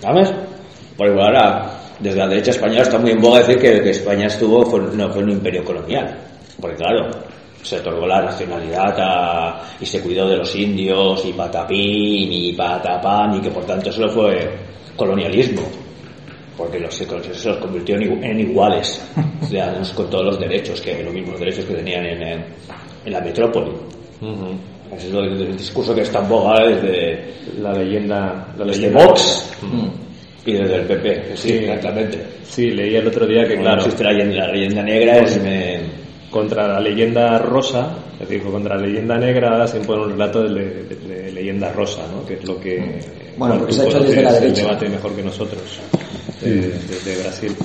[0.00, 0.30] ¿Sabes?
[0.96, 4.66] Porque ahora, desde la derecha española está muy en boga decir que, que España estuvo,
[4.66, 6.28] fue, no fue un imperio colonial.
[6.60, 7.08] Porque claro,
[7.62, 13.36] se otorgó la nacionalidad a- y se cuidó de los indios y patapín y patapán
[13.36, 14.48] y que por tanto eso fue
[14.96, 15.62] colonialismo.
[16.56, 19.00] Porque los, se se los convirtió en, igu- en iguales,
[19.48, 22.44] ciudadanos con todos los derechos, que los mismos derechos que tenían en, en-
[23.06, 23.70] la metrópoli.
[24.96, 28.48] Ese es lo- el discurso que está en boga desde, La leyenda.
[28.58, 29.50] La leyenda Vox
[30.44, 31.36] y desde el PP.
[31.36, 31.54] Sí, Sí.
[31.58, 32.26] exactamente.
[32.42, 35.42] Sí, leí el otro día que, claro, existe la leyenda, la leyenda negra es...
[35.42, 40.42] me- contra la leyenda rosa, es decir, contra la leyenda negra se impone un relato
[40.42, 42.26] de, de- de leyenda rosa, ¿no?
[42.26, 43.00] Que es lo que.
[43.36, 44.62] Bueno, porque se ha hecho desde la el derecha.
[44.62, 45.62] debate mejor que nosotros,
[46.42, 47.56] eh, desde Brasil.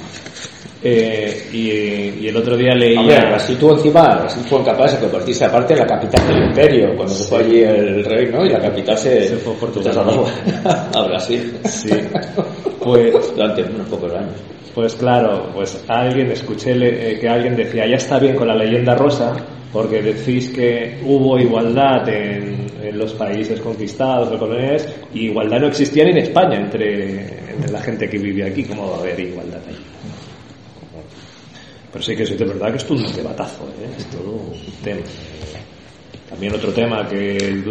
[0.86, 3.00] Eh, y, y el otro día leía.
[3.00, 6.94] Hombre, Brasil tuvo encima, Brasil fue capaz de convertirse aparte en la capital del imperio,
[6.98, 8.46] cuando se fue allí el rey, ¿no?
[8.46, 9.98] Y la capital se, Se fue a Portugal.
[10.94, 11.58] a Brasil.
[11.64, 11.90] Sí.
[12.80, 14.34] Pues, Durante unos pocos años.
[14.76, 18.94] pues claro, pues alguien, escuché eh, que alguien decía, ya está bien con la leyenda
[18.94, 19.34] rosa,
[19.72, 25.68] porque decís que hubo igualdad en, en los países conquistados o coloniales, y igualdad no
[25.68, 29.18] existía ni en España entre, entre la gente que vive aquí, ¿cómo va a haber
[29.22, 29.93] igualdad ahí?
[31.94, 33.88] Pero sí que es de verdad que esto es un debatazo, ¿eh?
[34.00, 35.04] es todo un tema.
[36.28, 37.62] También otro tema que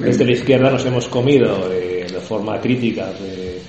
[0.00, 3.60] desde la izquierda nos hemos comido eh, de forma crítica de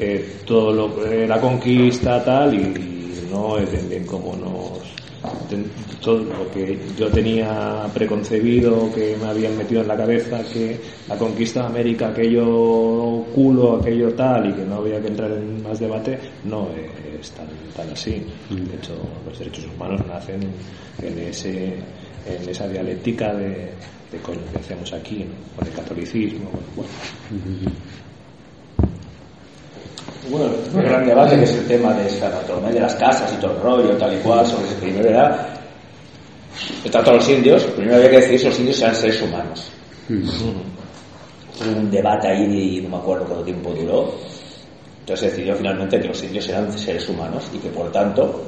[0.00, 4.83] eh, todo lo eh, la conquista tal y, y no es bien, bien como nos
[6.00, 10.78] todo lo que yo tenía preconcebido que me habían metido en la cabeza que
[11.08, 15.62] la conquista de América aquello culo aquello tal y que no había que entrar en
[15.62, 16.68] más debate no
[17.20, 18.94] es tan, tan así de hecho
[19.26, 20.40] los derechos humanos nacen
[21.02, 21.74] en ese
[22.26, 23.70] en esa dialéctica de,
[24.12, 25.56] de coño que hacemos aquí ¿no?
[25.56, 27.72] con el catolicismo bueno, bueno.
[30.30, 33.40] Bueno, el gran debate que es el tema de esta naturaleza de las casas y
[33.40, 35.48] todo el rollo, tal y cual, sobre ese primero era.
[36.84, 39.70] El trato a los indios, primero había que decidir si los indios eran seres humanos.
[40.08, 44.14] Hubo un debate ahí, no me acuerdo cuánto tiempo duró.
[45.00, 48.42] Entonces se decidió finalmente que los indios eran seres humanos y que por tanto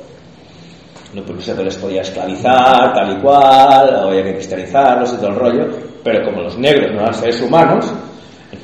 [1.15, 5.29] no, pues, se les podía esclavizar, tal y cual, o había que cristianizarlos y todo
[5.29, 5.67] el rollo,
[6.03, 7.93] pero como los negros no eran seres humanos,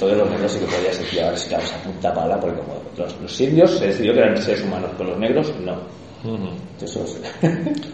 [0.02, 3.20] entonces los negros sí que podían ser llevar esclavos a punta pala, porque como los,
[3.20, 5.76] los indios se decidió que eran seres humanos, pero los negros no.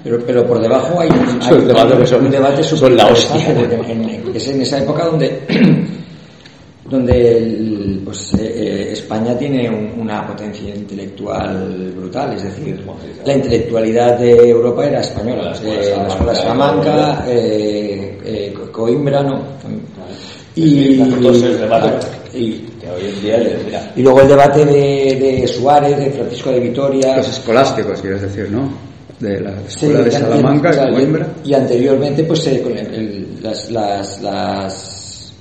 [0.04, 2.92] Pero, pero por debajo hay, un- Son hay debates que son- un debate son súper
[2.92, 3.54] la hostia.
[3.54, 5.40] porque en- en- es en esa época donde
[6.90, 12.82] donde el- pues, eh, eh, España tiene un- una potencia intelectual brutal, es decir,
[13.26, 18.72] la intelectualidad de Europa era española, La escuela eh, la escuela Salamanca, eh, eh, Co-
[18.72, 19.42] Coimbra, ¿no?
[20.60, 22.64] Y, Entonces, el debate y,
[23.96, 28.50] y luego el debate de, de Suárez, de Francisco de Vitoria, Los escolásticos, quieres decir,
[28.50, 28.68] ¿no?
[29.20, 31.26] De la Sí, escuela de y- Salamanca, y- de Coimbra.
[31.44, 35.32] Y anteriormente, pues, eh, con el- el- las, las, las,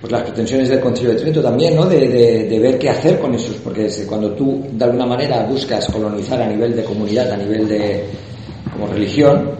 [0.00, 1.86] pues, las pretensiones del Concilio de Trento también, ¿no?
[1.86, 5.44] De, de- de ver qué hacer con esos, porque es- cuando tú, de alguna manera,
[5.46, 8.04] buscas colonizar a nivel de comunidad, a nivel de,
[8.72, 9.50] como religión,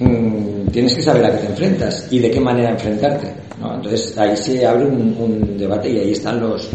[0.00, 3.74] mm, tienes que saber a qué te enfrentas y de qué manera enfrentarte, ¿no?
[3.76, 6.68] Entonces, ahí se abre un, un debate y ahí están los,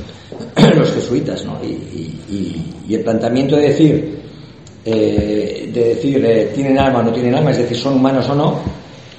[0.77, 1.59] los jesuitas, ¿no?
[1.63, 4.19] Y, y- y- y el planteamiento de decir,
[4.85, 8.35] eh, de decir eh, tienen alma o no tienen alma, es decir, son humanos o
[8.35, 8.59] no,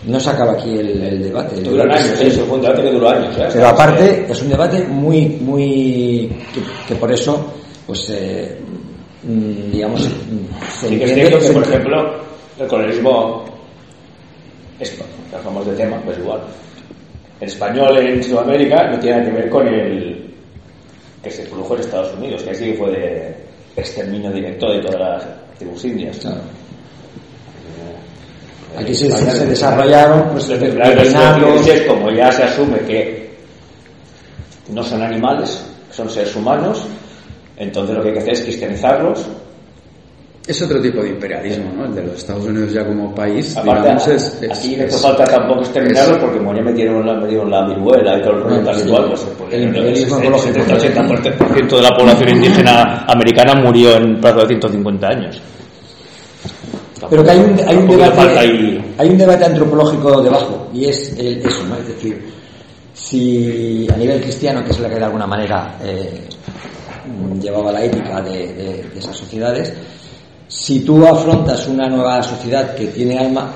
[0.07, 1.61] no se acaba aquí el, el debate.
[1.61, 3.36] Que años, es- fue un debate que duró años.
[3.38, 3.48] ¿eh?
[3.52, 7.44] pero aparte es un debate muy, muy que, que por eso,
[7.86, 8.57] pues, eh,
[9.24, 12.14] mm, digamos, mm, se Sí que es cierto que, se por ejemplo,
[12.61, 13.44] el colonialismo,
[14.81, 14.97] es,
[15.35, 16.41] hablamos de tema, pues igual.
[17.41, 20.35] El español en Sudamérica no tiene nada que ver con el
[21.22, 23.37] que se produjo en Estados Unidos, que así fue de
[23.77, 25.27] exterminio directo de todas las
[25.59, 26.16] tribus indias.
[26.18, 26.41] Claro.
[28.79, 33.31] Aquí se, se- se desarrollaron pues, Los determinados- como ya se asume que
[34.68, 36.85] no son animales, son seres humanos,
[37.57, 39.27] entonces lo que hay que hacer es cristianizarlos
[40.47, 41.86] es otro tipo de imperialismo, ¿no?
[41.86, 45.24] El de los Estados Unidos ya como país, Aparte, digamos, es, es- aquí no falta
[45.24, 48.61] tampoco exterminarlo es- porque como ya metieron la, metieron la viruela y todo el rollo
[48.64, 48.88] tal y sí.
[48.88, 50.59] cual, pues, pues, El imperialismo ecológico.
[50.61, 55.40] 70-80% de la población indígena americana murió en plazo de 150 años.
[57.11, 60.86] Pero que hay un, hay un debate, falta ahí- hay un debate antropológico debajo, y
[60.86, 61.76] es el- eso, ¿no?
[61.76, 62.24] Es decir,
[62.94, 66.22] si a nivel cristiano, que es la que de alguna manera eh,
[67.40, 69.72] llevaba la ética de, de- de esas sociedades,
[70.49, 73.53] si tú afrontas una nueva sociedad que tiene alma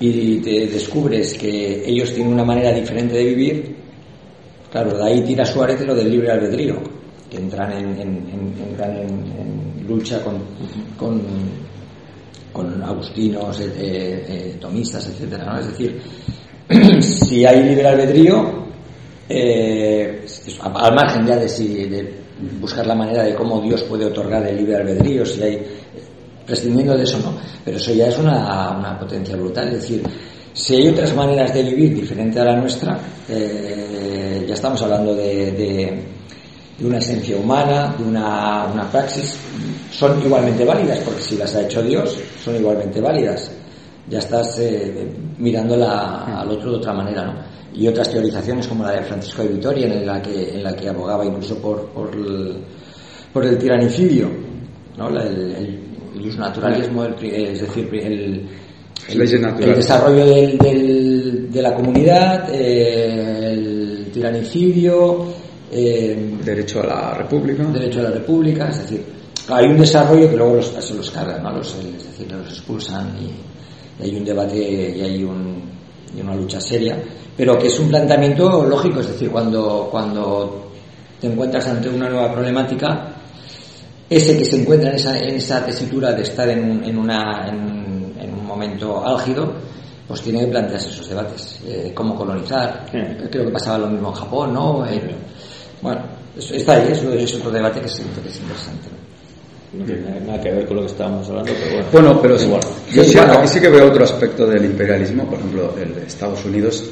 [0.00, 3.76] y te descubres que ellos tienen una manera diferente de vivir,
[4.70, 6.76] claro, de ahí tira Suárez lo del libre albedrío,
[7.30, 10.38] que entran en, en- en- entran en- lucha con,
[10.96, 11.22] con,
[12.82, 15.08] agustinos, eh, eh, eh, tomistas,
[15.44, 15.58] ¿no?
[15.58, 16.00] Es decir,
[17.02, 18.60] si hay libre albedrío,
[20.62, 22.19] al margen ya de, si, de
[22.60, 25.62] buscar la manera de cómo Dios puede otorgar el libre albedrío, si hay,
[26.46, 27.34] prescindiendo de eso no,
[27.64, 30.02] pero eso ya es una, una potencia brutal, es decir,
[30.52, 35.52] si hay otras maneras de vivir diferente a la nuestra, eh, ya estamos hablando de,
[35.52, 36.04] de-
[36.78, 39.36] de una esencia humana, de una, una praxis,
[39.92, 43.50] son igualmente válidas, porque si las ha hecho Dios, son igualmente válidas.
[44.08, 47.34] Ya estás eh, mirándola al otro de otra manera, ¿no?
[47.72, 50.88] Y otras teorizaciones como la de Francisco de Vitoria, en la que, en la que
[50.88, 52.56] abogaba incluso por, por, el,
[53.32, 54.28] por el tiranicidio,
[54.98, 55.08] ¿no?
[55.10, 55.80] La- el, el,
[56.24, 58.48] el naturalismo, es decir, el,
[59.08, 65.24] el, desarrollo del, del- de la comunidad, eh, el tiranicidio,
[65.70, 67.62] eh, derecho a la república.
[67.64, 69.04] derecho a la república, es decir,
[69.48, 71.52] hay un desarrollo que luego los, se los cargan, ¿no?
[71.56, 73.30] Los, es decir, los expulsan y,
[74.00, 74.56] y hay un debate
[74.96, 75.62] y hay un,
[76.16, 76.96] y una lucha seria,
[77.36, 80.70] pero que es un planteamiento lógico, es decir, cuando, cuando
[81.20, 83.14] te encuentras ante una nueva problemática,
[84.08, 87.46] ese que se encuentra en esa, en esa tesitura de estar en, un- en, una,
[87.48, 89.52] en, en un momento álgido,
[90.08, 91.60] pues tiene que plantearse esos debates.
[91.66, 92.86] Eh, cómo colonizar.
[92.90, 92.98] Sí.
[93.30, 94.84] Creo que pasaba lo mismo en Japón, ¿no?
[94.86, 95.14] Eh,
[95.80, 96.00] bueno,
[96.36, 98.88] está ahí, eso es otro debate que es, que es interesante.
[99.72, 99.84] ¿No?
[99.84, 101.86] Tiene nada que ver con lo que estábamos hablando, pero bueno.
[101.92, 102.60] Bueno, pero sí, Igual.
[102.92, 103.32] yo Sí, sí, bueno.
[103.34, 106.84] aquí sí que veo otro aspecto del imperialismo, por ejemplo, el de Estados Unidos,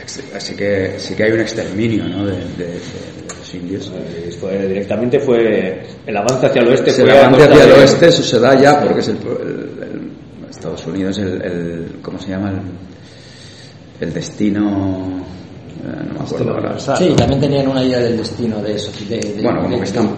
[0.00, 2.24] ex- sí que, sí que hay un exterminio ¿no?
[2.26, 3.92] de, de- de- de los indios.
[4.40, 6.90] Fue- directamente fue el avance hacia el oeste.
[6.92, 9.82] Fue a levante costa hacia el oeste, eso se da ya porque es el, el-
[9.82, 10.06] el-
[10.50, 12.50] Estados Unidos, el, el- ¿cómo se llama?
[12.50, 15.22] El, el destino,
[15.84, 16.78] eh, no me acuerdo ahora.
[16.96, 18.90] Sí, también tenían una idea del destino de eso.
[19.08, 20.08] De, de- Bueno, como de- que están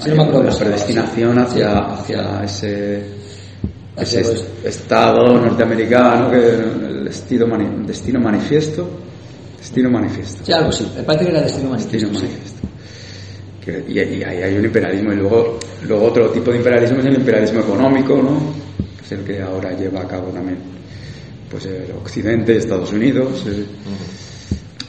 [0.00, 3.02] sí, no me acuerdo la predestinación hacia, hacia ese,
[3.96, 4.68] Hacia ese oeste.
[4.68, 8.88] estado norteamericano, que el destino, mani- destino manifiesto,
[9.58, 10.44] destino manifiesto.
[10.44, 10.90] Sí, algo sí.
[10.96, 12.08] Me parece que era destino manifiesto.
[12.08, 12.26] Destino sí.
[12.26, 12.68] manifiesto.
[13.64, 17.06] Que- y, y ahí hay un imperialismo y luego, luego otro tipo de imperialismo es
[17.06, 18.38] el imperialismo económico, ¿no?
[18.98, 20.58] Que es el que ahora lleva a cabo también
[21.50, 23.42] pues el Occidente, Estados Unidos.
[23.46, 23.64] eh.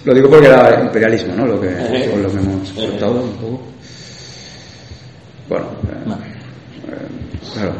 [0.05, 1.45] Lo digo porque era imperialismo, ¿no?
[1.47, 1.67] Lo que,
[2.11, 3.61] con lo hemos contado un poco.
[5.49, 7.07] Bueno, eh, eh,
[7.53, 7.73] claro.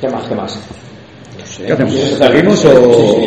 [0.00, 0.26] ¿Qué más?
[0.28, 0.58] ¿Qué más?
[1.58, 1.92] ¿Qué hacemos?
[1.92, 2.94] ¿Quieres- ¿Seguimos o...?
[2.94, 3.26] sí,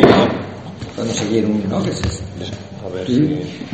[0.96, 1.76] Podemos seguir un, ¿no?
[1.78, 3.14] A ver Sí.
[3.14, 3.66] si...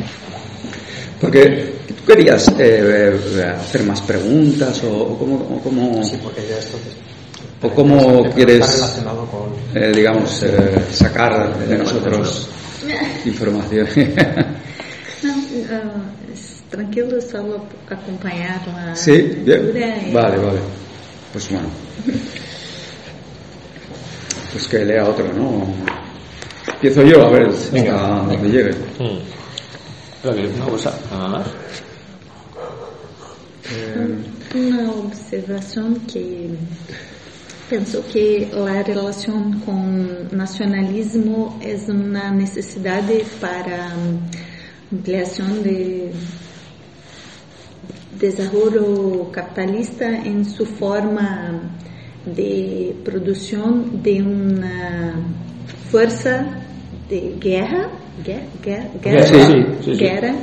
[1.19, 6.41] Porque tú querías eh, eh, hacer más preguntas o, o cómo, o cómo, Sí, porque
[6.49, 6.77] ya esto
[7.63, 8.97] o cómo quieres,
[9.75, 12.49] eh, digamos, eh, sacar de nosotros
[13.25, 13.87] información.
[15.69, 16.03] Não,
[16.69, 19.11] tranquilo, solo acompanhar a sí,
[19.45, 19.45] bien.
[19.45, 20.59] lectura y- Vale, vale.
[21.31, 21.69] Pues bueno.
[24.51, 25.65] Pues que lea otro, ¿no?
[26.73, 28.71] Empiezo yo, a ver hasta donde llegue.
[28.99, 30.69] Mm.
[30.69, 31.47] Cosa, nada más.
[34.53, 36.49] Una observación que
[37.69, 43.01] penso que la relación con nacionalismo es una necesidad
[43.39, 43.93] para
[44.91, 46.11] ampliación de
[48.19, 51.61] desarrollo capitalista en su forma
[52.25, 55.15] de producción de una
[55.89, 56.45] fuerza
[57.09, 57.89] de guerra,
[58.23, 59.99] guerra, guerra, guerra, Sí, sí, sí, sí.
[59.99, 60.35] guerra,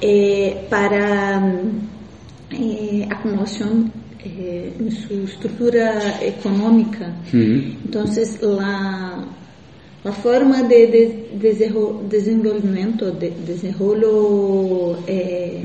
[0.00, 1.52] eh, para
[2.50, 3.92] eh, acumulación
[4.24, 7.12] eh, en su estructura económica.
[7.32, 9.24] Entonces, la,
[10.04, 15.64] la forma de, de desenro- desenvolvimiento, de desarrollo eh,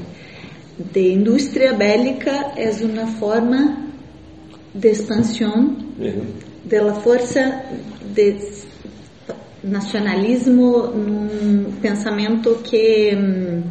[0.94, 3.88] de industria bélica es una forma
[4.74, 5.78] de expansión
[6.66, 7.64] de la fuerza
[8.16, 8.40] de
[9.64, 13.64] nacionalismo num pensamento que hum,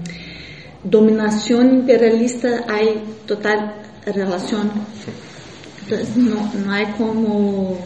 [0.84, 3.74] dominação imperialista hay total
[4.06, 4.70] relación.
[5.82, 7.78] Entonces, no, no hay como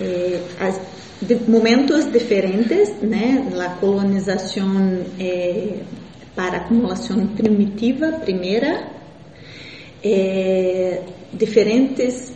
[0.00, 0.80] eh, as-
[1.20, 3.50] de momentos diferentes, né?
[3.54, 5.82] La colonización eh,
[6.34, 8.92] para acumulación primitiva, primera,
[10.02, 11.00] eh,
[11.32, 12.32] diferentes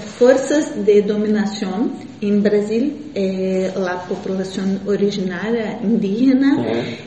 [0.00, 1.92] fuerzas de dominación.
[2.20, 6.64] En Brasil, eh, la población originaria indígena,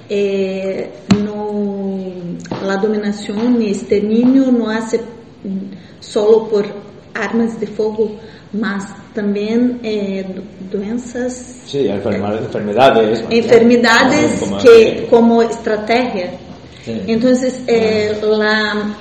[0.10, 0.92] eh,
[1.24, 2.12] no,
[2.64, 6.66] la dominación y exterminio no hace mm, solo por
[7.14, 8.20] armas de fuego,
[8.54, 13.24] mas también eh, do- doenças Sí, enfermedades.
[13.30, 16.32] enfermedades como- que como estrategia.
[16.86, 17.02] Sí.
[17.08, 18.30] Entonces, eh, el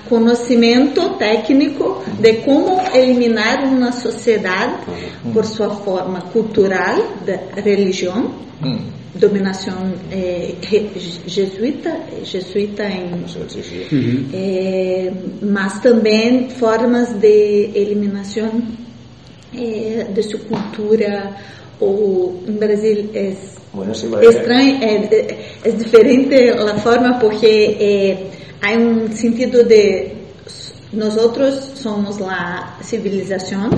[0.09, 4.79] conocimiento técnico de cómo eliminar una sociedad
[5.33, 9.19] por su forma cultural, de religión, Mm.
[9.21, 10.91] dominación eh, je-
[11.29, 13.25] jesuita, jesuita en
[14.33, 18.51] eh, mas também formas de eliminação
[19.59, 21.35] eh, de sua cultura
[21.81, 23.33] ou em Brasil é
[23.73, 28.17] Bueno, sí, parece- estranho é, é, é diferente a forma porque eh,
[28.63, 30.13] há um sentido de
[30.93, 33.69] nós outros somos a civilização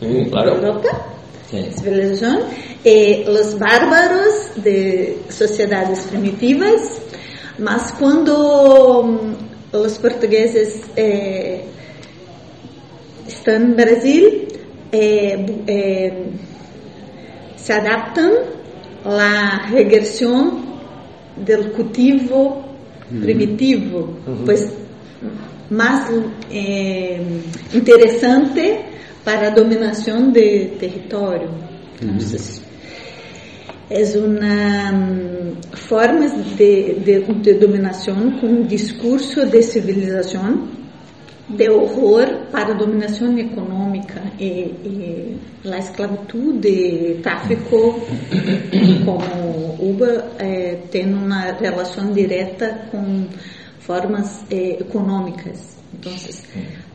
[0.00, 0.50] da claro.
[0.56, 1.16] Europa
[1.50, 1.62] Sí.
[1.78, 2.40] civilización,
[2.84, 7.00] eh, los bárbaros de sociedades primitivas,
[7.56, 10.80] mas quando mm, os portugueses
[13.28, 14.45] estão no Brasil,
[15.46, 16.12] bu- eh,
[17.56, 18.30] se adaptam
[19.04, 20.62] à regressão
[21.36, 22.64] do cultivo
[23.20, 24.72] primitivo, pois
[25.70, 26.08] mais
[26.50, 27.20] eh,
[27.74, 28.80] interessante
[29.24, 31.50] para a dominação de território.
[32.02, 32.62] Entonces,
[33.90, 36.26] es una mm, forma
[36.56, 40.68] de, de, de dominación con un discurso de civilización,
[41.48, 48.00] de horror para dominación económica y, y la esclavitud de tráfico
[49.04, 53.28] como Uber eh, tiene una relación directa con
[53.78, 55.76] formas eh, económicas.
[55.94, 56.42] Entonces,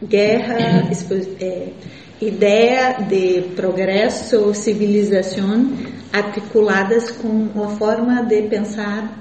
[0.02, 1.72] guerra, después, eh,
[2.20, 5.72] ideia de progresso, civilização
[6.12, 9.18] articuladas com uma forma de pensar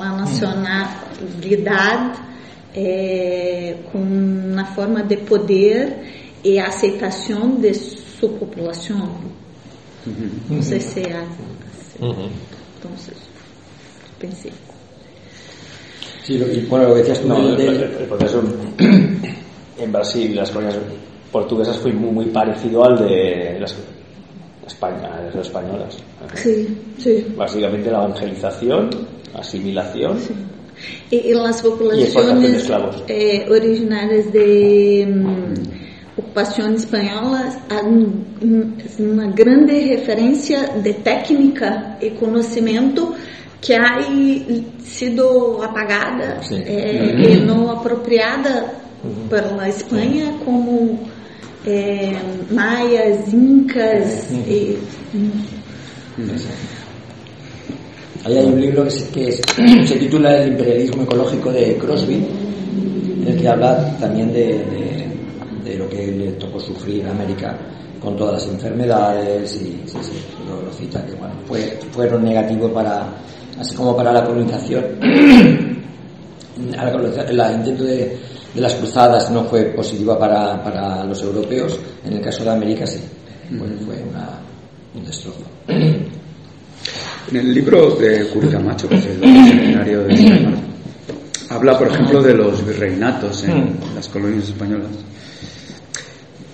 [0.00, 2.33] a nacionalidade
[2.74, 5.96] eh, com uma forma de poder
[6.44, 9.14] e aceitação de sua população.
[10.50, 12.00] Não sei se é assim.
[12.00, 12.28] Ujú.
[12.78, 12.90] Então,
[14.18, 14.52] pensei.
[16.24, 18.42] Sí, lo- y bueno, lo que decías tú No, el, el proceso
[19.78, 20.78] en Brasil, las colonias
[21.30, 23.74] portuguesas fue muy, muy parecido al de las
[24.66, 25.96] España, las españolas.
[26.34, 26.66] Sim,
[26.98, 27.36] sim.
[27.36, 28.88] Básicamente la evangelización,
[29.34, 30.16] asimilación.
[30.16, 30.53] E,
[31.10, 33.02] e las Y exportación de populações esclavos.
[33.08, 35.54] eh, originárias de hum,
[36.16, 43.14] ocupação espanhola há um- um- uma grande referência de técnica e conhecimento
[43.60, 43.98] que ha
[44.82, 46.62] sido apagada Sim.
[46.66, 48.66] eh, e não apropriada
[49.28, 50.98] pela Espanha como
[51.66, 52.12] eh,
[52.50, 54.78] maias, incas e
[58.24, 59.42] Ahí hay un libro que, se, que es-
[59.88, 65.76] se titula El imperialismo ecológico de Crosby, en el que habla también de, de- de
[65.78, 67.56] lo que le tocó sufrir a América
[68.00, 70.12] con todas las enfermedades y sí, sí,
[70.46, 73.06] lo, lo cita, que bueno, fue, fueron negativos para,
[73.58, 74.84] así como para la colonización-
[76.56, 78.16] El intento de,
[78.54, 82.86] de las cruzadas no fue positiva para, para los europeos, en el caso de América
[82.86, 83.00] sí,
[83.58, 84.38] fue, fue una-
[84.94, 85.40] un destrozo.
[87.30, 90.54] En el libro de Curicamacho, que es el diccionario de
[91.50, 94.90] habla, por ejemplo, de los virreinatos en las colonias españolas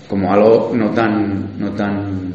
[0.08, 2.34] como algo no tan no tan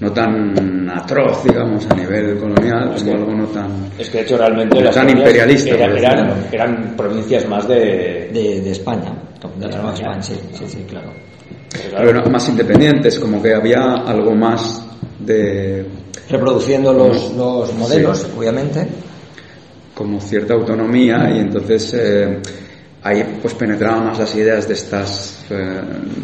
[0.00, 4.36] no tan atroz, digamos, a nivel colonial, como algo no tan Es que de hecho
[4.36, 8.30] realmente No las tan colonias imperialista, era- eran, provincias más de...
[8.32, 9.12] de, de España,
[9.58, 11.10] de la Nueva España, sí, sí, sí, claro.
[11.96, 14.84] pero no- más independientes, como que había algo más
[15.18, 15.84] de
[16.30, 18.86] Reproduciendo los, los modelos, obviamente.
[19.94, 22.38] como cierta autonomía y entonces eh,
[23.02, 25.54] ahí pues penetraban más las ideas de estas eh,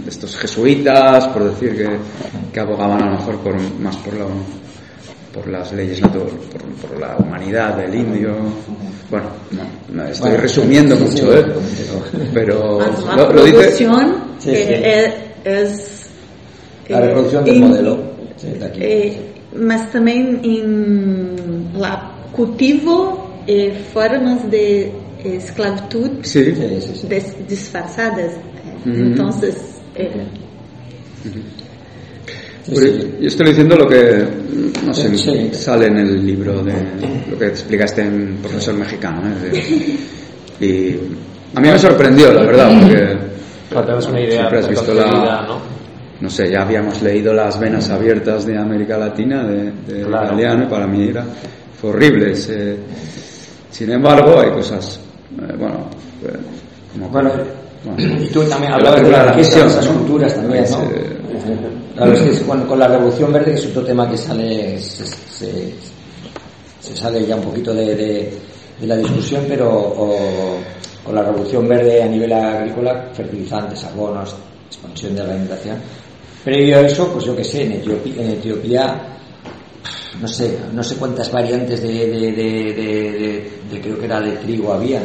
[0.04, 1.88] de estos jesuitas por decir que,
[2.52, 4.26] que abogaban a lo mejor por más por la
[5.32, 8.32] por las leyes naturales por, por la humanidad del indio
[9.10, 9.62] bueno no,
[10.02, 13.72] no, estoy Bueno, resumiendo sí, sí, mucho sí, eh pero Mas a lo, lo dice
[13.72, 13.86] Sí,
[14.38, 14.50] sí.
[14.50, 16.06] é- es,
[16.88, 17.98] La eh, reproducción del in- modelo.
[18.36, 18.78] sí, de aquí.
[18.82, 24.90] eh, mas também em lá cultivo e formas de
[25.24, 27.06] esclavitud sí Sí, sí, sí.
[27.06, 28.32] des- disfarçadas.
[28.34, 30.10] eh, Entonces, eh,
[32.66, 34.24] Pues, yo estoy diciendo lo que,
[34.86, 35.50] no sé, Sí.
[35.52, 36.72] sale en el libro de
[37.30, 39.20] lo que explicaste en Profesor Mexicano.
[39.28, 39.98] ¿eh?
[40.58, 41.00] De- y
[41.54, 43.16] a mí me sorprendió, la verdad, porque
[43.74, 45.60] Para hagas una idea has visto la, ¿no?
[46.20, 50.28] No sé, ya habíamos leído las venas abiertas de América Latina, de, de Claro.
[50.30, 51.24] Galeano, y para mí era,
[51.80, 52.32] fue horrible.
[52.32, 52.76] ese-
[53.70, 55.00] sin embargo, hay cosas,
[55.42, 55.88] eh, bueno,
[56.24, 56.36] eh,
[56.92, 57.30] como Bueno,
[57.84, 59.98] bueno, Y tú también la hablabas de la riqueza esas ¿no?
[59.98, 60.82] culturas también, ¿no?
[60.84, 61.18] Eh,
[61.96, 65.74] Claro, es que con la Revolución Verde, que es otro tema que sale, se, se-
[66.80, 68.32] se sale ya un poquito de, de-
[68.80, 70.56] de la discusión, pero o-
[71.04, 74.34] con la Revolución Verde a nivel agrícola, fertilizantes, abonos,
[74.66, 75.76] expansión de la alimentación.
[76.44, 79.08] Previo a eso, pues yo qué sé, en Etiopía, en Etiopía
[80.20, 82.32] no sé, no sé cuántas variantes de, de,
[83.70, 85.02] de- creo que era de trigo había.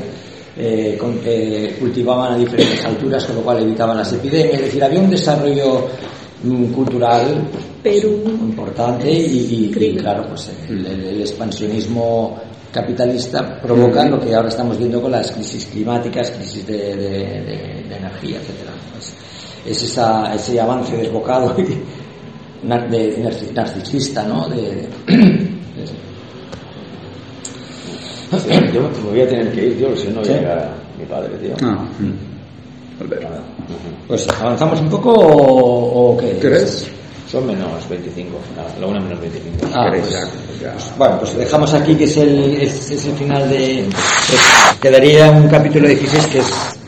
[0.58, 4.56] eh, con que cultivaban a diferentes alturas, con lo cual evitaban las epidemias.
[4.56, 5.88] Es decir, había un desarrollo
[6.44, 7.48] mm, cultural
[7.82, 8.22] Perú.
[8.26, 10.02] importante y, y- y, Increíble.
[10.02, 12.38] claro, pues el, el- el expansionismo
[12.74, 17.84] capitalista provoca lo que ahora estamos viendo con las crisis climáticas, crisis de, de- de-
[17.88, 18.74] de energía, etcétera.
[19.64, 21.78] Pues es esa- ese avance desbocado y
[22.68, 24.48] nar- de, narci- narcisista, ¿no?
[24.50, 24.90] De, de-
[28.74, 30.32] Yo me voy a tener que ir, tío, si no Sí.
[30.34, 31.56] llega mi padre, tío.
[31.64, 31.84] ah,
[34.08, 36.38] pues avanzamos un poco o, o qué?
[36.40, 36.88] ¿Crees?
[37.32, 39.68] Son menos 25, la, la una menos 25.
[39.74, 40.14] Ah, ¿Queréis pues-
[40.62, 40.68] ya?
[40.78, 40.96] ya?
[40.98, 43.86] Bueno, pues dejamos aquí que es el, es, es el final de...
[43.88, 46.79] pues, quedaría un capítulo 16 que es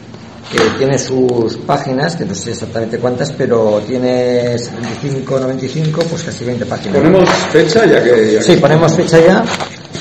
[0.52, 6.44] que tiene sus páginas, que no sé exactamente cuántas, pero tiene 75, 95, pues casi
[6.46, 6.98] 20 páginas.
[6.98, 8.34] Ponemos fecha ya que...
[8.34, 9.44] ya Sí, que- ponemos fecha ya.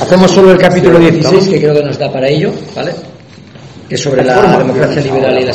[0.01, 2.93] Hacemos solo el capítulo 16, que creo que nos da para ello, ¿vale?
[3.89, 5.49] Que es sobre la democracia liberal y la